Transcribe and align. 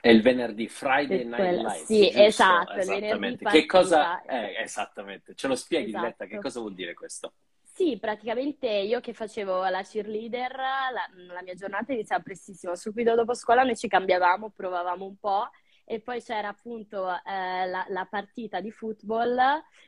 È 0.00 0.08
il 0.08 0.22
venerdì, 0.22 0.68
Friday 0.68 1.24
Night 1.24 1.58
Lights, 1.58 1.84
Sì, 1.86 2.10
giusto? 2.10 2.22
esatto, 2.22 2.72
Esattamente. 2.78 3.44
Che 3.44 3.66
cosa... 3.66 4.22
eh, 4.22 4.54
esattamente. 4.62 5.34
Ce 5.34 5.46
lo 5.46 5.54
spieghi, 5.54 5.88
Esatto. 5.88 6.04
Diletta, 6.04 6.26
che 6.26 6.38
cosa 6.38 6.60
vuol 6.60 6.74
dire 6.74 6.94
questo? 6.94 7.34
Sì, 7.62 7.98
praticamente 7.98 8.66
io 8.68 9.00
che 9.00 9.14
facevo 9.14 9.66
la 9.68 9.82
cheerleader, 9.82 10.54
la, 10.54 11.08
la 11.32 11.42
mia 11.42 11.54
giornata 11.54 11.92
iniziava 11.92 12.22
prestissimo. 12.22 12.74
Subito 12.76 13.14
dopo 13.14 13.32
scuola 13.34 13.62
noi 13.62 13.76
ci 13.76 13.88
cambiavamo, 13.88 14.50
provavamo 14.50 15.06
un 15.06 15.16
po' 15.18 15.48
e 15.84 16.00
poi 16.00 16.20
c'era 16.22 16.48
appunto 16.48 17.08
eh, 17.10 17.66
la, 17.66 17.84
la 17.88 18.06
partita 18.08 18.60
di 18.60 18.70
football 18.70 19.38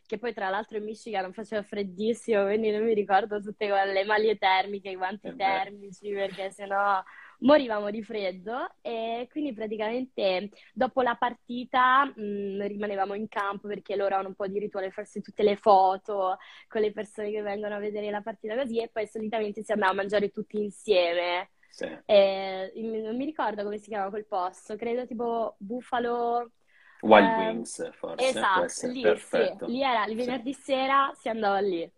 che 0.06 0.18
poi 0.18 0.32
tra 0.32 0.48
l'altro 0.48 0.78
in 0.78 0.84
Michigan 0.84 1.32
faceva 1.34 1.62
freddissimo, 1.62 2.44
quindi 2.44 2.70
non 2.70 2.82
mi 2.84 2.94
ricordo 2.94 3.40
tutte 3.40 3.66
le 3.68 4.04
maglie 4.04 4.36
termiche, 4.38 4.88
i 4.90 4.96
guanti 4.96 5.28
Eh 5.28 5.34
termici 5.36 6.10
perché 6.12 6.50
sennò 6.50 7.02
morivamo 7.42 7.90
di 7.90 8.02
freddo 8.02 8.74
e 8.80 9.26
quindi 9.30 9.52
praticamente 9.52 10.50
dopo 10.72 11.02
la 11.02 11.14
partita 11.16 12.04
mh, 12.06 12.66
rimanevamo 12.66 13.14
in 13.14 13.28
campo 13.28 13.68
perché 13.68 13.96
loro 13.96 14.16
hanno 14.16 14.28
un 14.28 14.34
po' 14.34 14.46
di 14.46 14.58
rituale 14.58 14.90
farsi 14.90 15.20
tutte 15.20 15.42
le 15.42 15.56
foto 15.56 16.38
con 16.68 16.80
le 16.80 16.92
persone 16.92 17.30
che 17.30 17.42
vengono 17.42 17.74
a 17.74 17.78
vedere 17.78 18.10
la 18.10 18.22
partita 18.22 18.56
così 18.56 18.80
e 18.80 18.88
poi 18.88 19.06
solitamente 19.06 19.62
si 19.62 19.72
andava 19.72 19.92
a 19.92 19.94
mangiare 19.94 20.30
tutti 20.30 20.58
insieme. 20.62 21.50
Sì. 21.70 21.88
E, 22.04 22.72
non 22.76 23.16
mi 23.16 23.24
ricordo 23.24 23.62
come 23.62 23.78
si 23.78 23.88
chiama 23.88 24.10
quel 24.10 24.26
posto, 24.26 24.76
credo 24.76 25.06
tipo 25.06 25.56
Buffalo. 25.58 26.50
Wild 27.02 27.36
eh, 27.36 27.36
Wings, 27.36 27.90
forse, 27.98 28.24
esatto, 28.28 28.86
lì 28.88 29.02
sì, 29.18 29.52
lì 29.66 29.82
era 29.82 30.04
il 30.06 30.16
Sì. 30.16 30.16
venerdì 30.16 30.52
sera 30.54 31.12
si 31.14 31.28
andava 31.28 31.58
lì. 31.60 31.90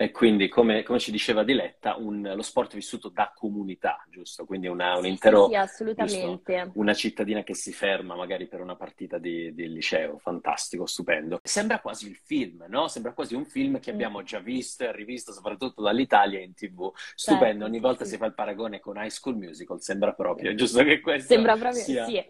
E 0.00 0.12
quindi, 0.12 0.48
come, 0.48 0.82
come 0.82 0.98
ci 0.98 1.10
diceva 1.10 1.44
Diletta, 1.44 1.96
un- 1.96 2.32
lo 2.34 2.40
sport 2.40 2.72
vissuto 2.72 3.10
da 3.10 3.32
comunità, 3.34 4.02
giusto? 4.08 4.46
Quindi 4.46 4.66
una, 4.66 4.92
un 4.96 5.00
Sì, 5.02 5.02
sì, 5.02 5.08
intero, 5.10 5.48
sì, 5.48 5.54
assolutamente. 5.54 6.70
una 6.76 6.94
cittadina 6.94 7.42
che 7.42 7.52
si 7.54 7.70
ferma 7.70 8.14
magari 8.14 8.48
per 8.48 8.62
una 8.62 8.76
partita 8.76 9.18
di, 9.18 9.52
di 9.52 9.68
liceo, 9.68 10.16
fantastico, 10.16 10.86
stupendo. 10.86 11.38
Sembra 11.42 11.80
quasi 11.80 12.08
il 12.08 12.16
film, 12.16 12.64
no? 12.70 12.88
Sembra 12.88 13.12
quasi 13.12 13.34
un 13.34 13.44
film 13.44 13.78
che 13.78 13.90
Mm. 13.90 13.94
abbiamo 13.94 14.22
già 14.22 14.38
visto 14.38 14.84
e 14.84 14.92
rivisto 14.92 15.32
soprattutto 15.34 15.82
dall'Italia 15.82 16.40
in 16.40 16.54
TV. 16.54 16.90
Stupendo, 17.14 17.64
Certo, 17.64 17.64
ogni 17.66 17.78
volta 17.80 18.04
sì. 18.04 18.12
si 18.12 18.16
fa 18.16 18.24
il 18.24 18.32
paragone 18.32 18.80
con 18.80 18.96
High 18.96 19.10
School 19.10 19.36
Musical, 19.36 19.82
sembra 19.82 20.14
proprio, 20.14 20.54
giusto 20.54 20.82
che 20.82 21.00
questo 21.00 21.34
Sembra 21.34 21.56
proprio, 21.58 21.82
sia... 21.82 22.06
sì. 22.06 22.24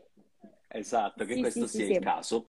Esatto, 0.66 1.25
che 1.25 1.34
Sì, 1.34 1.41
questo 1.41 1.66
sì, 1.69 1.69
sia 1.69 1.84
sì, 1.84 1.91
il 1.92 1.98
sì. 1.98 2.03
caso. 2.03 2.48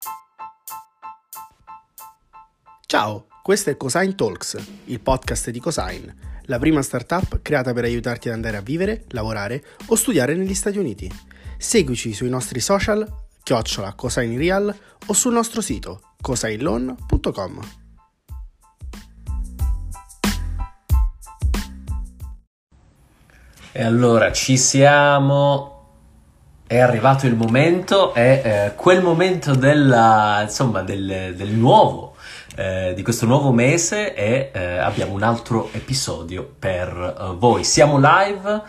Ciao, 2.86 3.26
questo 3.48 3.70
è 3.70 3.78
Cosine 3.78 4.14
Talks, 4.14 4.58
il 4.84 5.00
podcast 5.00 5.48
di 5.48 5.58
Cosine, 5.58 6.14
la 6.42 6.58
prima 6.58 6.82
startup 6.82 7.40
creata 7.40 7.72
per 7.72 7.84
aiutarti 7.84 8.28
ad 8.28 8.34
andare 8.34 8.58
a 8.58 8.60
vivere, 8.60 9.06
lavorare 9.12 9.64
o 9.86 9.94
studiare 9.94 10.34
negli 10.34 10.52
Stati 10.52 10.76
Uniti. 10.76 11.10
Seguici 11.56 12.12
sui 12.12 12.28
nostri 12.28 12.60
social, 12.60 13.10
chiocciola 13.42 13.94
Cosine 13.94 14.36
Real 14.36 14.78
o 15.06 15.12
sul 15.14 15.32
nostro 15.32 15.62
sito 15.62 16.12
cosineloan.com. 16.20 17.60
E 23.72 23.82
allora 23.82 24.30
ci 24.30 24.58
siamo. 24.58 25.76
È 26.66 26.78
arrivato 26.78 27.26
il 27.26 27.34
momento, 27.34 28.12
è 28.12 28.42
eh, 28.44 28.74
quel 28.74 29.02
momento 29.02 29.54
della, 29.54 30.42
insomma, 30.42 30.82
del, 30.82 31.32
del 31.34 31.48
nuovo, 31.48 32.14
eh, 32.58 32.92
di 32.92 33.02
questo 33.04 33.24
nuovo 33.24 33.52
mese 33.52 34.14
e 34.14 34.50
eh, 34.52 34.78
abbiamo 34.78 35.12
un 35.12 35.22
altro 35.22 35.68
episodio 35.70 36.54
per 36.58 36.88
eh, 36.88 37.34
voi. 37.36 37.62
Siamo 37.62 37.98
live, 37.98 38.62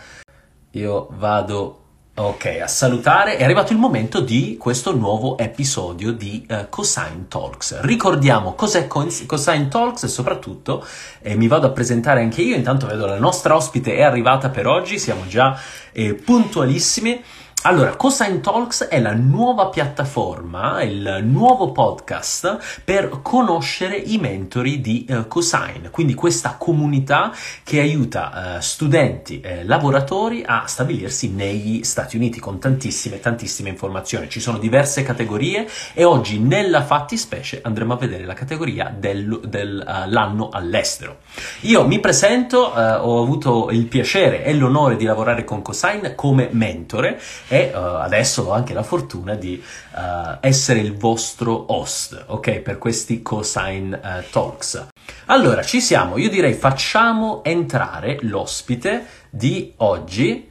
io 0.71 1.07
vado 1.13 1.79
ok 2.13 2.59
a 2.61 2.67
salutare. 2.67 3.37
È 3.37 3.43
arrivato 3.43 3.73
il 3.73 3.79
momento 3.79 4.19
di 4.19 4.57
questo 4.59 4.95
nuovo 4.95 5.39
episodio 5.39 6.11
di 6.11 6.45
eh, 6.47 6.67
Cosine 6.69 7.25
Talks. 7.27 7.81
Ricordiamo 7.81 8.53
cos'è 8.53 8.85
Cos- 8.85 9.25
Cosine 9.25 9.69
Talks 9.69 10.03
e 10.03 10.07
soprattutto 10.07 10.85
e 11.19 11.35
mi 11.35 11.47
vado 11.47 11.65
a 11.65 11.71
presentare 11.71 12.21
anche 12.21 12.43
io. 12.43 12.55
Intanto 12.55 12.85
vedo 12.85 13.07
la 13.07 13.17
nostra 13.17 13.55
ospite 13.55 13.95
è 13.95 14.03
arrivata 14.03 14.49
per 14.49 14.67
oggi, 14.67 14.99
siamo 14.99 15.25
già 15.25 15.59
eh, 15.93 16.13
puntualissimi. 16.13 17.23
Allora, 17.63 17.97
Cosine 17.97 18.39
Talks 18.39 18.85
è 18.85 19.01
la 19.01 19.13
nuova 19.13 19.67
piattaforma, 19.67 20.81
il 20.81 21.19
nuovo 21.23 21.73
podcast 21.73 22.81
per 22.85 23.19
conoscere 23.21 23.97
i 23.97 24.17
mentori 24.17 24.79
di 24.79 25.03
eh, 25.03 25.27
Cosine, 25.27 25.89
quindi 25.91 26.13
questa 26.13 26.55
comunità 26.57 27.33
che 27.65 27.81
aiuta 27.81 28.55
eh, 28.55 28.61
studenti 28.61 29.41
e 29.41 29.65
lavoratori 29.65 30.41
a 30.45 30.67
stabilirsi 30.67 31.31
negli 31.31 31.83
Stati 31.83 32.15
Uniti 32.15 32.39
con 32.39 32.59
tantissime, 32.59 33.19
tantissime 33.19 33.67
informazioni. 33.67 34.29
Ci 34.29 34.39
sono 34.39 34.57
diverse 34.57 35.03
categorie 35.03 35.67
e 35.93 36.05
oggi 36.05 36.39
nella 36.39 36.81
fattispecie 36.85 37.59
andremo 37.61 37.91
a 37.91 37.97
vedere 37.97 38.23
la 38.23 38.35
categoria 38.35 38.89
del- 38.97 39.41
dell'anno 39.43 40.47
all'estero. 40.47 41.17
Io 41.61 41.85
mi 41.85 41.99
presento, 41.99 42.73
eh, 42.73 42.93
ho 42.93 43.21
avuto 43.21 43.69
il 43.69 43.85
piacere 43.87 44.45
e 44.45 44.53
l'onore 44.53 44.95
di 44.95 45.03
lavorare 45.03 45.43
con 45.43 45.61
Cosine 45.61 46.15
come 46.15 46.47
mentore 46.53 47.19
e 47.49 47.57
eh, 47.57 47.73
adesso 47.73 48.43
ho 48.43 48.51
anche 48.51 48.73
la 48.73 48.83
fortuna 48.83 49.33
di 49.33 49.61
eh, 49.61 50.37
essere 50.39 50.79
il 50.79 50.95
vostro 50.95 51.73
host, 51.73 52.25
ok, 52.27 52.59
per 52.59 52.77
questi 52.77 53.21
Cosine 53.21 53.99
eh, 54.01 54.29
Talks. 54.29 54.87
Allora, 55.25 55.63
ci 55.63 55.81
siamo, 55.81 56.17
io 56.17 56.29
direi 56.29 56.53
facciamo 56.53 57.43
entrare 57.43 58.19
l'ospite 58.21 59.07
di 59.31 59.73
oggi. 59.77 60.49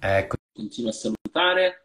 Ecco, 0.00 0.36
Continuo 0.52 0.90
a 0.90 0.92
salutare. 0.92 1.82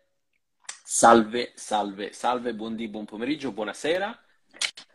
Salve, 0.83 1.51
salve, 1.55 2.11
salve, 2.11 2.53
buondì, 2.55 2.87
buon 2.87 3.05
pomeriggio, 3.05 3.51
buonasera. 3.51 4.19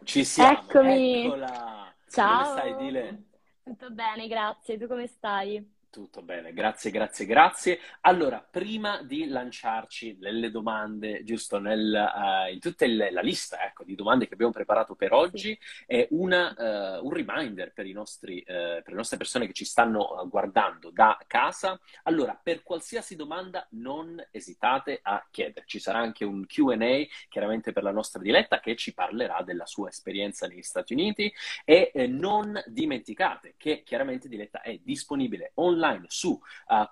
Ci 0.03 0.25
siamo. 0.25 0.59
Eccomi. 0.59 1.27
Eccola. 1.27 1.95
Ciao. 2.11 2.45
Come 2.45 2.61
stai, 2.61 2.77
Dile? 2.77 3.23
Tutto 3.63 3.91
bene, 3.91 4.27
grazie. 4.27 4.79
Tu 4.79 4.87
come 4.87 5.07
stai? 5.07 5.77
Tutto 5.91 6.21
bene, 6.21 6.53
grazie, 6.53 6.91
grazie, 6.91 7.25
grazie. 7.25 7.79
Allora, 8.03 8.47
prima 8.49 9.03
di 9.03 9.27
lanciarci 9.27 10.19
nelle 10.21 10.51
domande, 10.51 11.25
giusto 11.25 11.59
nel, 11.59 11.95
eh, 11.95 12.53
in 12.53 12.61
tutta 12.61 12.85
il- 12.85 13.09
la 13.11 13.23
lista 13.23 13.65
ecco, 13.65 13.85
di 13.85 13.95
domande 13.95 14.29
che 14.29 14.35
abbiamo 14.35 14.53
preparato 14.53 14.95
per 14.95 15.15
oggi, 15.15 15.59
è 15.87 16.07
una, 16.11 16.55
eh, 16.55 16.99
un 16.99 17.11
reminder 17.11 17.73
per, 17.73 17.87
i 17.87 17.93
nostri, 17.93 18.41
eh, 18.41 18.83
per 18.85 18.89
le 18.89 18.97
nostre 18.97 19.17
persone 19.17 19.47
che 19.47 19.55
ci 19.55 19.65
stanno 19.65 20.27
guardando 20.29 20.91
da 20.91 21.19
casa. 21.27 21.81
Allora, 22.03 22.39
per 22.41 22.63
qualsiasi 22.63 23.17
domanda 23.17 23.67
non 23.71 24.23
esitate 24.31 25.01
a 25.03 25.27
chiedere. 25.31 25.65
Ci 25.67 25.79
sarà 25.79 26.01
anche 26.01 26.25
un 26.27 26.45
QA, 26.47 27.07
chiaramente 27.31 27.73
per 27.73 27.83
la 27.83 27.93
nostra 27.93 28.21
diletta, 28.21 28.61
che 28.61 28.77
ci 28.77 28.93
parlerà 28.93 29.41
della 29.43 29.65
sua 29.67 29.89
esperienza 29.89 30.47
negli 30.47 30.63
Stati 30.63 30.93
Uniti. 30.93 31.33
E 31.65 31.91
eh, 31.95 32.07
non 32.07 32.63
dimenticate 32.67 33.55
che 33.57 33.83
chiaramente 33.83 34.29
Diletta 34.29 34.61
è 34.61 34.79
disponibile 34.83 35.53
online 35.55 35.77
su 36.07 36.31
uh, 36.31 36.41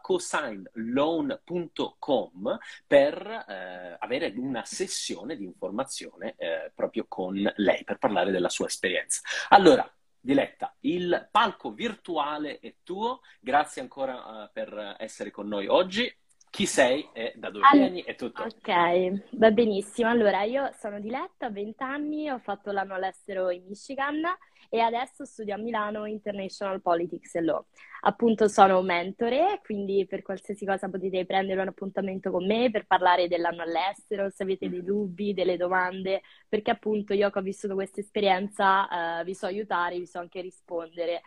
cosignloan.com 0.01 2.59
per 2.87 3.45
eh, 3.49 3.97
avere 3.99 4.33
una 4.37 4.65
sessione 4.65 5.37
di 5.37 5.45
informazione 5.45 6.35
eh, 6.37 6.71
proprio 6.75 7.07
con 7.09 7.35
lei 7.57 7.85
per 7.85 7.99
parlare 7.99 8.31
della 8.31 8.49
sua 8.49 8.67
esperienza. 8.67 9.21
Allora, 9.49 9.91
Diletta, 10.21 10.75
il 10.81 11.29
palco 11.31 11.73
virtuale 11.73 12.59
è 12.59 12.75
tuo. 12.83 13.21
Grazie 13.41 13.83
ancora 13.83 14.45
eh, 14.45 14.51
per 14.53 14.97
essere 14.99 15.31
con 15.31 15.49
noi 15.49 15.67
oggi. 15.67 16.15
Chi 16.51 16.67
sei 16.67 17.09
e 17.13 17.35
da 17.37 17.51
dove 17.51 17.67
Allora, 17.71 17.89
vieni? 17.89 18.03
È 18.03 18.15
tutto. 18.15 18.43
Ok, 18.43 19.27
va 19.33 19.51
benissimo. 19.51 20.09
Allora, 20.09 20.43
io 20.43 20.71
sono 20.79 21.01
Diletta, 21.01 21.47
ho 21.47 21.53
20 21.53 21.83
anni, 21.83 22.31
ho 22.31 22.39
fatto 22.39 22.73
l'anno 22.73 22.95
all'estero 22.95 23.51
in 23.51 23.65
Michigan 23.67 24.23
e 24.69 24.81
adesso 24.81 25.25
studio 25.25 25.55
a 25.55 25.59
Milano 25.59 26.07
International 26.07 26.81
Politics 26.81 27.35
e 27.35 27.43
Law. 27.43 27.65
Appunto 28.03 28.49
sono 28.49 28.83
mentore, 28.83 29.61
quindi 29.65 30.07
per 30.07 30.23
qualsiasi 30.23 30.65
cosa 30.65 30.89
potete 30.89 31.25
prendere 31.27 31.61
un 31.61 31.69
appuntamento 31.69 32.31
con 32.31 32.47
me 32.47 32.71
per 32.71 32.87
parlare 32.87 33.29
dell'anno 33.29 33.63
all'estero, 33.63 34.31
se 34.31 34.43
avete 34.43 34.69
dei 34.69 34.83
dubbi, 34.83 35.35
delle 35.35 35.57
domande, 35.57 36.23
perché 36.49 36.71
appunto 36.71 37.15
io 37.15 37.31
che 37.31 37.39
ho 37.39 37.43
vissuto 37.43 37.75
questa 37.75 38.01
esperienza 38.01 39.21
eh, 39.21 39.25
vi 39.25 39.35
so 39.35 39.47
aiutare, 39.47 39.99
vi 39.99 40.07
so 40.07 40.19
anche 40.19 40.41
rispondere 40.41 41.23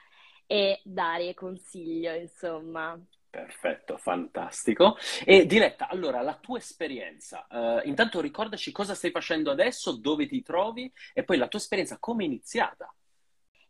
e 0.45 0.79
dare 0.83 1.33
consiglio, 1.33 2.13
insomma. 2.13 2.99
Perfetto, 3.29 3.97
fantastico. 3.97 4.97
E 5.23 5.45
Diletta, 5.45 5.87
allora, 5.87 6.21
la 6.21 6.35
tua 6.35 6.57
esperienza, 6.57 7.45
eh, 7.47 7.87
intanto 7.87 8.21
ricordaci 8.21 8.71
cosa 8.71 8.95
stai 8.95 9.11
facendo 9.11 9.51
adesso, 9.51 9.97
dove 9.97 10.25
ti 10.25 10.41
trovi 10.41 10.91
e 11.13 11.23
poi 11.23 11.37
la 11.37 11.47
tua 11.47 11.59
esperienza 11.59 11.99
come 11.99 12.23
è 12.23 12.25
iniziata? 12.25 12.91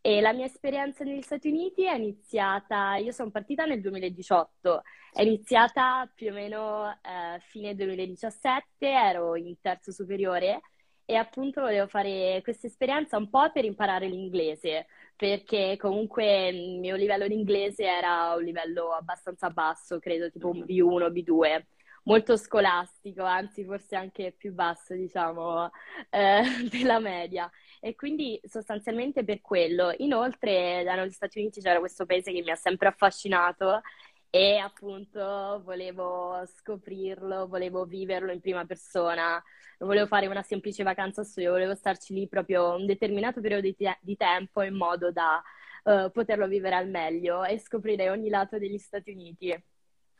E 0.01 0.21
la 0.21 0.31
mia 0.33 0.45
esperienza 0.45 1.03
negli 1.03 1.21
Stati 1.21 1.49
Uniti 1.49 1.85
è 1.85 1.93
iniziata, 1.95 2.95
io 2.95 3.11
sono 3.11 3.31
partita 3.31 3.65
nel 3.65 3.81
2018, 3.81 4.81
è 5.11 5.21
iniziata 5.23 6.09
più 6.13 6.29
o 6.29 6.33
meno 6.33 6.89
eh, 6.89 7.39
fine 7.41 7.75
2017, 7.75 8.87
ero 8.87 9.35
in 9.35 9.59
terzo 9.59 9.91
superiore 9.91 10.61
e 11.03 11.15
appunto 11.15 11.61
volevo 11.61 11.87
fare 11.87 12.39
questa 12.43 12.67
esperienza 12.67 13.17
un 13.17 13.29
po' 13.29 13.51
per 13.51 13.65
imparare 13.65 14.07
l'inglese, 14.07 14.87
perché 15.15 15.75
comunque 15.77 16.47
il 16.47 16.79
mio 16.79 16.95
livello 16.95 17.27
di 17.27 17.33
inglese 17.33 17.83
era 17.83 18.35
un 18.35 18.43
livello 18.43 18.91
abbastanza 18.93 19.49
basso, 19.49 19.99
credo 19.99 20.29
tipo 20.31 20.49
un 20.49 20.59
B1, 20.65 21.11
B2. 21.11 21.65
molto 22.03 22.37
scolastico, 22.37 23.23
anzi 23.23 23.63
forse 23.65 23.95
anche 23.95 24.33
più 24.37 24.53
basso, 24.53 24.93
diciamo, 24.95 25.69
eh, 26.09 26.41
della 26.71 26.99
media. 26.99 27.49
E 27.79 27.95
quindi 27.95 28.39
sostanzialmente 28.43 29.23
per 29.23 29.41
quello. 29.41 29.93
Inoltre, 29.97 30.83
negli 30.83 31.11
Stati 31.11 31.39
Uniti 31.39 31.61
c'era 31.61 31.79
questo 31.79 32.05
paese 32.05 32.31
che 32.31 32.41
mi 32.41 32.51
ha 32.51 32.55
sempre 32.55 32.89
affascinato 32.89 33.81
e 34.29 34.57
appunto 34.57 35.61
volevo 35.63 36.43
scoprirlo, 36.45 37.47
volevo 37.47 37.85
viverlo 37.85 38.31
in 38.31 38.41
prima 38.41 38.65
persona, 38.65 39.41
non 39.79 39.89
volevo 39.89 40.05
fare 40.05 40.27
una 40.27 40.43
semplice 40.43 40.83
vacanza 40.83 41.23
studio, 41.23 41.51
volevo 41.51 41.73
starci 41.73 42.13
lì 42.13 42.27
proprio 42.27 42.75
un 42.75 42.85
determinato 42.85 43.41
periodo 43.41 43.63
di, 43.63 43.75
te- 43.75 43.97
di 44.01 44.15
tempo 44.15 44.61
in 44.61 44.75
modo 44.75 45.11
da 45.11 45.41
uh, 45.83 46.11
poterlo 46.11 46.47
vivere 46.47 46.75
al 46.75 46.89
meglio 46.89 47.43
e 47.43 47.57
scoprire 47.59 48.09
ogni 48.09 48.29
lato 48.29 48.59
degli 48.59 48.77
Stati 48.77 49.11
Uniti. 49.11 49.63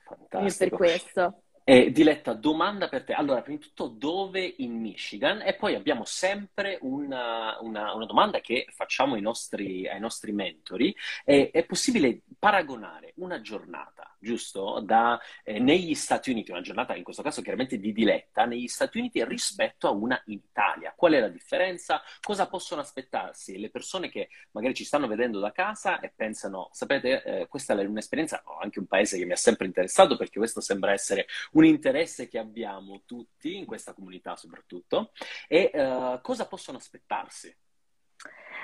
Fantastico. 0.06 0.70
per 0.70 0.78
questo. 0.78 1.44
Eh, 1.72 1.92
Diletta, 1.92 2.34
domanda 2.34 2.88
per 2.88 3.04
te. 3.04 3.14
Allora, 3.14 3.44
prima 3.44 3.60
di 3.60 3.66
tutto, 3.66 3.90
dove 3.90 4.56
in 4.58 4.80
Michigan? 4.82 5.44
E 5.44 5.54
poi 5.54 5.76
abbiamo 5.76 6.04
sempre 6.04 6.80
una, 6.82 7.60
una, 7.62 7.94
una 7.94 8.08
domanda 8.08 8.40
che 8.40 8.66
facciamo 8.72 9.14
ai 9.14 9.22
nostri, 9.22 9.88
ai 9.88 10.00
nostri 10.00 10.32
mentori. 10.32 10.96
È, 11.24 11.52
è, 11.54 11.66
possibile 11.66 12.22
paragonare 12.40 13.14
una 13.18 13.40
giornata, 13.42 14.16
giusto, 14.18 14.80
da, 14.84 15.22
eh, 15.44 15.60
negli 15.60 15.94
Stati 15.94 16.32
Uniti, 16.32 16.50
una 16.50 16.62
giornata 16.62 16.96
in 16.96 17.04
questo 17.04 17.22
caso 17.22 17.44
chiaramente 17.44 17.78
di 17.78 17.94
Diletta, 17.94 18.46
negli 18.46 18.68
Stati 18.68 18.98
Uniti 18.98 19.24
rispetto 19.24 19.88
a 19.88 19.92
una 19.92 20.20
in 20.26 20.40
Italia? 20.44 20.92
Qual 20.98 21.14
è 21.14 21.20
la 21.20 21.30
differenza? 21.30 22.02
Cosa 22.20 22.48
possono 22.48 22.82
aspettarsi 22.82 23.60
le 23.60 23.70
persone 23.70 24.10
che 24.10 24.30
magari 24.54 24.74
ci 24.74 24.86
stanno 24.86 25.06
vedendo 25.06 25.40
da 25.40 25.52
casa 25.52 26.00
e 26.00 26.12
pensano, 26.16 26.70
sapete, 26.72 27.22
eh, 27.22 27.48
questa 27.48 27.80
è 27.80 27.86
un'esperienza, 27.86 28.42
ho 28.46 28.58
anche 28.58 28.80
un 28.80 28.88
paese 28.88 29.20
che 29.20 29.26
mi 29.26 29.34
ha 29.34 29.38
sempre 29.38 29.68
interessato 29.68 30.18
perché 30.18 30.40
questo 30.40 30.62
sembra 30.62 30.94
essere 30.94 31.28
un 31.52 31.59
un 31.60 31.66
interesse 31.66 32.28
che 32.28 32.40
abbiamo 32.40 33.04
tutti, 33.06 33.58
in 33.58 33.66
questa 33.66 33.94
comunità 33.94 34.36
soprattutto, 34.36 35.12
e 35.48 35.72
uh, 35.74 36.22
cosa 36.22 36.48
possono 36.48 36.78
aspettarsi? 36.78 37.56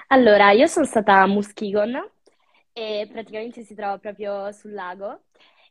Allora, 0.07 0.51
io 0.51 0.67
sono 0.67 0.85
stata 0.85 1.21
a 1.21 1.27
Muskegon 1.27 2.11
e 2.71 3.07
praticamente 3.11 3.63
si 3.63 3.73
trova 3.73 3.97
proprio 3.97 4.51
sul 4.51 4.73
lago 4.73 5.23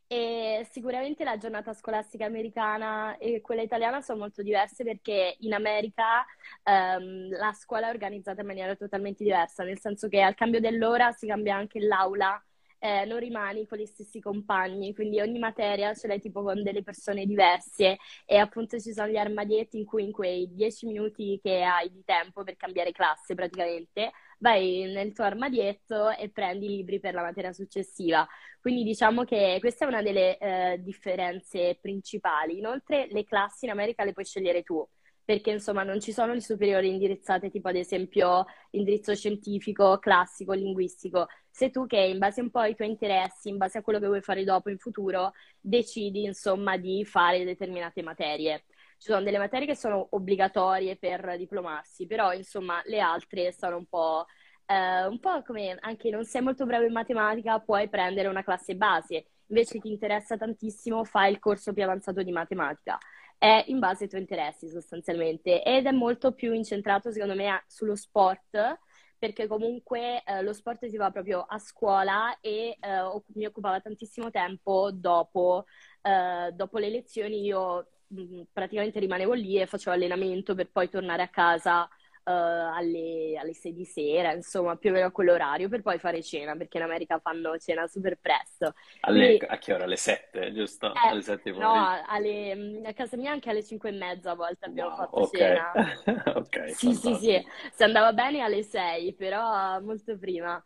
e 0.07 0.67
sicuramente 0.71 1.25
la 1.25 1.39
giornata 1.39 1.73
scolastica 1.73 2.27
americana 2.27 3.17
e 3.17 3.41
quella 3.41 3.63
italiana 3.63 4.01
sono 4.01 4.19
molto 4.19 4.43
diverse 4.43 4.85
perché 4.85 5.37
in 5.41 5.55
America 5.55 6.25
um, 6.65 7.31
la 7.31 7.53
scuola 7.53 7.89
è 7.89 7.91
organizzata 7.91 8.43
in 8.43 8.47
maniera 8.47 8.75
totalmente 8.77 9.25
diversa, 9.25 9.65
nel 9.65 9.81
senso 9.81 10.09
che 10.09 10.21
al 10.21 10.35
cambio 10.35 10.61
dell'ora 10.61 11.11
si 11.13 11.27
cambia 11.27 11.57
anche 11.57 11.81
l'aula 11.81 12.43
eh, 12.85 13.07
non 13.07 13.19
rimani 13.19 13.67
con 13.67 13.79
gli 13.79 13.87
stessi 13.87 14.21
compagni, 14.21 14.93
quindi 14.93 15.19
ogni 15.19 15.39
materia 15.39 15.95
ce 15.95 16.07
l'hai 16.07 16.21
tipo 16.21 16.43
con 16.43 16.63
delle 16.63 16.83
persone 16.83 17.25
diverse 17.25 17.97
e 18.27 18.37
appunto 18.37 18.79
ci 18.79 18.93
sono 18.93 19.09
gli 19.09 19.17
armadietti 19.17 19.79
in 19.79 19.87
cui 19.87 20.05
in 20.05 20.13
quei 20.13 20.53
dieci 20.53 20.85
minuti 20.85 21.41
che 21.43 21.63
hai 21.63 21.91
di 21.91 22.03
tempo 22.05 22.45
per 22.45 22.57
cambiare 22.57 22.93
classe 22.93 23.35
praticamente 23.35 24.13
vai 24.39 24.83
nel 24.93 25.15
tuo 25.15 25.25
armadietto 25.25 26.11
e 26.11 26.29
prendi 26.29 26.67
i 26.67 26.69
libri 26.77 27.01
per 27.01 27.15
la 27.15 27.23
materia 27.23 27.55
successiva. 27.55 28.29
Quindi 28.61 28.83
diciamo 28.83 29.25
che 29.25 29.57
questa 29.61 29.87
è 29.87 29.89
una 29.89 30.03
delle 30.03 30.37
eh, 30.37 30.79
differenze 30.83 31.79
principali. 31.81 32.59
Inoltre 32.59 33.07
le 33.11 33.25
classi 33.25 33.65
in 33.65 33.71
America 33.71 34.05
le 34.05 34.13
puoi 34.13 34.27
scegliere 34.27 34.63
tu 34.63 34.87
perché 35.25 35.51
insomma 35.51 35.83
non 35.83 36.01
ci 36.01 36.13
sono 36.13 36.35
le 36.35 36.41
superiori 36.41 36.89
indirizzate 36.89 37.51
tipo 37.51 37.69
ad 37.69 37.77
esempio 37.77 38.45
l'indirizzo 38.71 39.15
scientifico, 39.15 39.99
classico, 39.99 40.53
linguistico. 40.53 41.29
Sei 41.51 41.71
tu 41.71 41.87
che 41.87 41.99
in 41.99 42.19
base 42.19 42.41
un 42.43 42.51
po' 42.51 42.59
ai 42.59 42.75
tuoi 42.75 42.89
interessi, 42.89 43.49
in 43.49 43.57
base 43.57 43.79
a 43.79 43.83
quello 43.83 43.99
che 43.99 44.07
vuoi 44.07 44.21
fare 44.21 44.45
dopo 44.45 44.69
in 44.71 44.79
futuro, 44.79 45.33
decidi 45.61 46.25
insomma 46.25 46.77
di 46.77 47.05
fare 47.05 47.45
determinate 47.45 48.03
materie. 48.03 48.65
Ci 48.99 49.11
sono 49.11 49.23
delle 49.23 49.39
materie 49.39 49.67
che 49.67 49.77
sono 49.77 50.09
obbligatorie 50.11 50.97
per 50.97 51.37
diplomarsi, 51.39 52.07
però 52.07 52.33
insomma 52.33 52.83
le 52.85 53.01
altre 53.01 53.53
sono 53.53 53.77
un 53.77 53.87
po', 53.87 54.27
eh, 54.67 55.07
un 55.07 55.19
po' 55.21 55.43
come 55.43 55.77
anche 55.81 56.11
non 56.11 56.25
sei 56.25 56.43
molto 56.43 56.67
bravo 56.67 56.85
in 56.85 56.93
matematica, 56.93 57.59
puoi 57.61 57.89
prendere 57.89 58.29
una 58.29 58.43
classe 58.43 58.77
base. 58.77 59.27
Invece 59.49 59.79
ti 59.79 59.91
interessa 59.91 60.37
tantissimo, 60.37 61.05
fai 61.05 61.31
il 61.33 61.39
corso 61.39 61.73
più 61.73 61.83
avanzato 61.83 62.23
di 62.23 62.33
matematica 62.33 62.99
è 63.45 63.63
in 63.67 63.79
base 63.79 64.05
ai 64.05 64.09
tuoi 64.09 64.23
interessi 64.23 64.71
sostanzialmente. 64.71 65.63
Ed 65.63 65.85
è 65.85 65.93
molto 65.93 66.33
più 66.33 66.55
incentrato 66.55 67.13
secondo 67.13 67.35
me 67.35 67.63
sullo 67.67 67.95
sport 67.95 68.79
perché 69.19 69.47
comunque 69.47 70.23
eh, 70.25 70.43
lo 70.43 70.55
sport 70.55 70.87
si 70.87 70.97
va 70.97 71.11
proprio 71.11 71.43
a 71.43 71.59
scuola 71.59 72.39
e 72.41 72.79
eh, 72.81 73.23
mi 73.35 73.45
occupava 73.45 73.81
tantissimo 73.81 74.31
tempo 74.31 74.91
dopo, 74.93 75.67
eh, 76.01 76.53
dopo 76.53 76.79
le 76.79 76.89
lezioni. 76.89 77.43
Io 77.43 77.87
mh, 78.07 78.23
mm, 78.23 78.41
praticamente 78.51 78.99
rimanevo 78.99 79.35
lì 79.35 79.61
e 79.61 79.67
facevo 79.67 79.95
allenamento 79.95 80.55
per 80.55 80.71
poi 80.71 80.89
tornare 80.89 81.23
a 81.23 81.29
casa 81.29 81.87
alle, 82.33 83.37
alle 83.39 83.55
6 83.55 83.73
di 83.73 83.85
sera, 83.85 84.33
insomma, 84.33 84.77
più 84.77 84.91
o 84.91 84.93
meno 84.93 85.07
a 85.07 85.11
quell'orario, 85.11 85.69
per 85.69 85.83
poi 85.83 85.99
fare 85.99 86.23
cena, 86.23 86.57
perché 86.57 86.79
in 86.79 86.85
America 86.85 87.19
fanno 87.19 87.57
cena 87.59 87.87
super 87.87 88.19
presto. 88.21 88.75
Alle, 89.01 89.27
Quindi, 89.27 89.45
a 89.47 89.59
che 89.59 89.73
ora? 89.73 89.85
Alle 89.85 89.97
7, 89.97 90.53
giusto? 90.53 90.95
Eh, 90.95 91.09
alle 91.09 91.23
7 91.23 91.51
no, 91.53 92.03
alle, 92.07 92.81
a 92.85 92.93
casa 92.93 93.17
mia 93.17 93.31
anche 93.31 93.51
alle 93.51 93.63
5 93.63 93.89
e 93.89 93.93
mezza 93.93 94.31
a 94.33 94.35
volte 94.35 94.67
abbiamo 94.67 94.91
wow, 94.91 94.99
fatto 94.99 95.21
okay. 95.23 95.41
cena. 95.41 96.33
ok, 96.39 96.71
Sì, 96.75 96.95
sì, 96.95 97.15
sì, 97.15 97.47
se 97.73 97.85
andava 97.85 98.13
bene 98.13 98.41
alle 98.41 98.63
6, 98.63 99.15
però 99.15 99.81
molto 99.81 100.19
prima. 100.19 100.63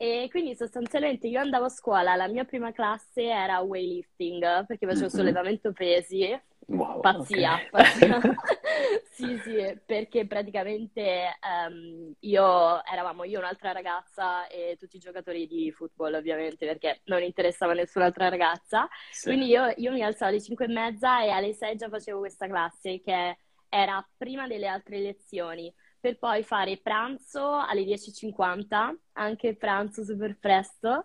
E 0.00 0.28
quindi 0.30 0.54
sostanzialmente 0.54 1.26
io 1.26 1.40
andavo 1.40 1.64
a 1.64 1.70
scuola, 1.70 2.14
la 2.14 2.28
mia 2.28 2.44
prima 2.44 2.70
classe 2.70 3.22
era 3.22 3.58
weightlifting, 3.60 4.66
perché 4.66 4.86
facevo 4.86 5.06
mm-hmm. 5.06 5.08
sollevamento 5.08 5.72
pesi 5.72 6.40
Wow, 6.68 7.00
pazzia, 7.00 7.54
okay. 7.54 7.68
pazzia. 7.70 8.20
sì, 9.10 9.38
sì, 9.38 9.80
perché 9.86 10.26
praticamente 10.26 11.38
um, 11.66 12.12
io 12.20 12.84
eravamo 12.84 13.24
io 13.24 13.38
un'altra 13.38 13.72
ragazza 13.72 14.46
e 14.48 14.76
tutti 14.78 14.96
i 14.96 15.00
giocatori 15.00 15.46
di 15.46 15.72
football, 15.72 16.14
ovviamente, 16.14 16.66
perché 16.66 17.00
non 17.04 17.22
interessava 17.22 17.72
nessun'altra 17.72 18.28
ragazza. 18.28 18.86
Sì. 19.10 19.28
Quindi 19.28 19.46
io, 19.46 19.72
io, 19.76 19.92
mi 19.92 20.02
alzavo 20.02 20.30
alle 20.30 20.42
5 20.42 20.66
e 20.66 20.68
mezza 20.68 21.22
e 21.22 21.30
alle 21.30 21.54
6 21.54 21.76
già 21.76 21.88
facevo 21.88 22.18
questa 22.18 22.46
classe 22.46 23.00
che 23.00 23.38
era 23.70 24.06
prima 24.16 24.46
delle 24.46 24.66
altre 24.66 24.98
lezioni 24.98 25.72
per 26.00 26.18
poi 26.18 26.42
fare 26.42 26.78
pranzo 26.78 27.54
alle 27.54 27.82
10.50, 27.82 28.94
anche 29.12 29.56
pranzo 29.56 30.04
super 30.04 30.38
presto, 30.38 31.04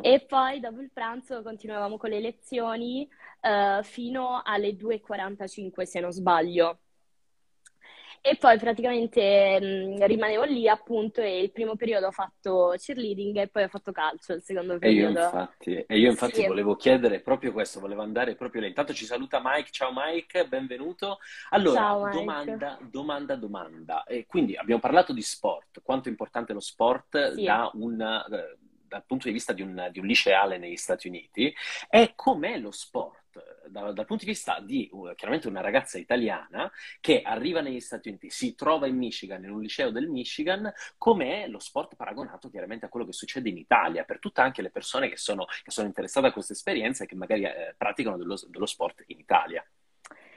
e 0.00 0.24
poi 0.26 0.60
dopo 0.60 0.80
il 0.80 0.90
pranzo 0.92 1.42
continuavamo 1.42 1.96
con 1.96 2.10
le 2.10 2.20
lezioni 2.20 3.08
uh, 3.40 3.82
fino 3.82 4.42
alle 4.44 4.70
2.45 4.70 5.82
se 5.82 6.00
non 6.00 6.12
sbaglio. 6.12 6.80
E 8.26 8.36
poi 8.36 8.56
praticamente 8.56 9.60
mh, 9.60 9.66
mm, 9.66 10.02
rimanevo 10.06 10.44
lì 10.44 10.66
appunto 10.66 11.20
e 11.20 11.42
il 11.42 11.52
primo 11.52 11.76
periodo 11.76 12.06
ho 12.06 12.10
fatto 12.10 12.74
cheerleading 12.74 13.36
e 13.36 13.48
poi 13.48 13.64
ho 13.64 13.68
fatto 13.68 13.92
calcio 13.92 14.32
il 14.32 14.42
secondo 14.42 14.78
periodo. 14.78 15.18
E 15.18 15.20
io 15.20 15.26
infatti, 15.26 15.84
e 15.86 15.98
io 15.98 16.10
infatti 16.10 16.40
sì. 16.40 16.46
volevo 16.46 16.74
chiedere 16.74 17.20
proprio 17.20 17.52
questo, 17.52 17.80
volevo 17.80 18.00
andare 18.00 18.34
proprio 18.34 18.62
lì. 18.62 18.68
Intanto 18.68 18.94
ci 18.94 19.04
saluta 19.04 19.42
Mike, 19.44 19.68
ciao 19.70 19.90
Mike, 19.94 20.48
benvenuto. 20.48 21.18
Allora, 21.50 21.78
ciao, 21.78 22.04
Mike. 22.04 22.16
domanda, 22.16 22.78
domanda, 22.80 23.36
domanda. 23.36 24.04
E 24.04 24.24
quindi 24.24 24.56
abbiamo 24.56 24.80
parlato 24.80 25.12
di 25.12 25.20
sport, 25.20 25.82
quanto 25.82 26.08
è 26.08 26.10
importante 26.10 26.54
lo 26.54 26.60
sport 26.60 27.34
sì. 27.34 27.44
da 27.44 27.70
un 27.74 28.00
eh, 28.00 28.56
dal 28.88 29.04
punto 29.04 29.26
di 29.26 29.34
vista 29.34 29.52
di 29.52 29.60
un, 29.60 29.88
di 29.90 29.98
un 29.98 30.06
liceale 30.06 30.56
negli 30.56 30.76
Stati 30.76 31.08
Uniti 31.08 31.52
e 31.90 32.12
com'è 32.14 32.56
lo 32.58 32.70
sport 32.70 33.23
da, 33.68 33.92
dal 33.92 34.06
punto 34.06 34.24
di 34.24 34.30
vista 34.30 34.60
di 34.60 34.88
uh, 34.92 35.14
chiaramente 35.14 35.48
una 35.48 35.60
ragazza 35.60 35.98
italiana 35.98 36.70
che 37.00 37.22
arriva 37.22 37.60
negli 37.60 37.80
Stati 37.80 38.08
Uniti, 38.08 38.30
si 38.30 38.54
trova 38.54 38.86
in 38.86 38.96
Michigan, 38.96 39.42
in 39.44 39.50
un 39.50 39.60
liceo 39.60 39.90
del 39.90 40.08
Michigan, 40.08 40.72
com'è 40.96 41.46
lo 41.48 41.58
sport 41.58 41.96
paragonato 41.96 42.48
chiaramente 42.50 42.86
a 42.86 42.88
quello 42.88 43.06
che 43.06 43.12
succede 43.12 43.48
in 43.48 43.56
Italia, 43.56 44.04
per 44.04 44.18
tutte 44.18 44.40
anche 44.40 44.62
le 44.62 44.70
persone 44.70 45.08
che 45.08 45.16
sono, 45.16 45.44
che 45.44 45.70
sono 45.70 45.86
interessate 45.86 46.28
a 46.28 46.32
questa 46.32 46.52
esperienza 46.52 47.04
e 47.04 47.06
che 47.06 47.14
magari 47.14 47.44
eh, 47.44 47.74
praticano 47.76 48.16
dello, 48.16 48.38
dello 48.48 48.66
sport 48.66 49.04
in 49.06 49.18
Italia. 49.18 49.64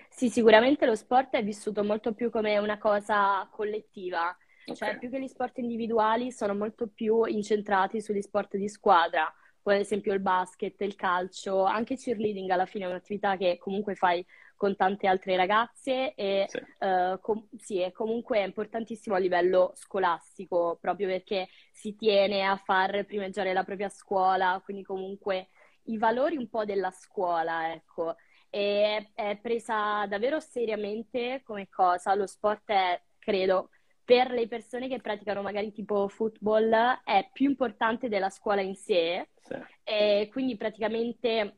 Sì, 0.10 0.30
sicuramente 0.30 0.86
lo 0.86 0.96
sport 0.96 1.36
è 1.36 1.44
vissuto 1.44 1.84
molto 1.84 2.14
più 2.14 2.32
come 2.32 2.58
una 2.58 2.78
cosa 2.78 3.48
collettiva, 3.52 4.36
cioè 4.66 4.90
okay. 4.90 4.98
più 4.98 5.10
che 5.10 5.20
gli 5.22 5.28
sport 5.28 5.60
individuali 5.60 6.32
sono 6.32 6.56
molto 6.56 6.88
più 6.88 7.24
incentrati 7.26 8.02
sugli 8.02 8.22
sport 8.22 8.58
di 8.58 8.68
squadra 8.68 9.32
come 9.68 9.80
ad 9.80 9.86
esempio 9.86 10.14
il 10.14 10.22
basket, 10.22 10.80
il 10.80 10.96
calcio, 10.96 11.66
anche 11.66 11.94
il 11.94 12.00
cheerleading 12.00 12.50
alla 12.50 12.66
fine 12.66 12.86
è 12.86 12.88
un'attività 12.88 13.36
che 13.36 13.58
comunque 13.58 13.96
fai 13.96 14.26
con 14.56 14.78
tante 14.78 15.08
altre 15.08 15.36
ragazze 15.36 16.14
e 16.16 16.46
sì. 16.48 16.58
Uh, 16.80 17.20
com- 17.20 17.46
sì, 17.58 17.80
è 17.82 17.92
comunque 17.92 18.42
importantissimo 18.46 19.16
a 19.16 19.20
livello 19.20 19.74
scolastico, 19.76 20.78
proprio 20.80 21.08
perché 21.10 21.50
si 21.74 21.98
tiene 21.98 22.44
a 22.46 22.56
far 22.56 23.04
primeggiare 23.06 23.52
la 23.52 23.66
propria 23.66 23.90
scuola, 23.90 24.62
quindi 24.64 24.84
comunque 24.84 25.50
i 25.88 25.98
valori 25.98 26.38
un 26.38 26.48
po' 26.48 26.64
della 26.64 26.92
scuola, 26.92 27.74
ecco. 27.74 28.16
E 28.50 29.12
è 29.14 29.38
presa 29.42 30.06
davvero 30.08 30.40
seriamente 30.40 31.42
come 31.44 31.68
cosa, 31.68 32.16
lo 32.16 32.26
sport 32.26 32.72
è, 32.72 33.02
credo, 33.20 33.72
per 34.08 34.32
le 34.32 34.48
persone 34.48 34.88
che 34.88 35.02
praticano 35.02 35.42
magari 35.42 35.74
tipo 35.74 36.08
football 36.08 37.02
è 37.04 37.30
più 37.34 37.50
importante 37.50 38.08
della 38.08 38.30
scuola 38.30 38.62
in 38.62 38.74
sé 38.74 39.28
sì. 39.42 39.56
e 39.84 40.30
quindi 40.32 40.56
praticamente 40.56 41.58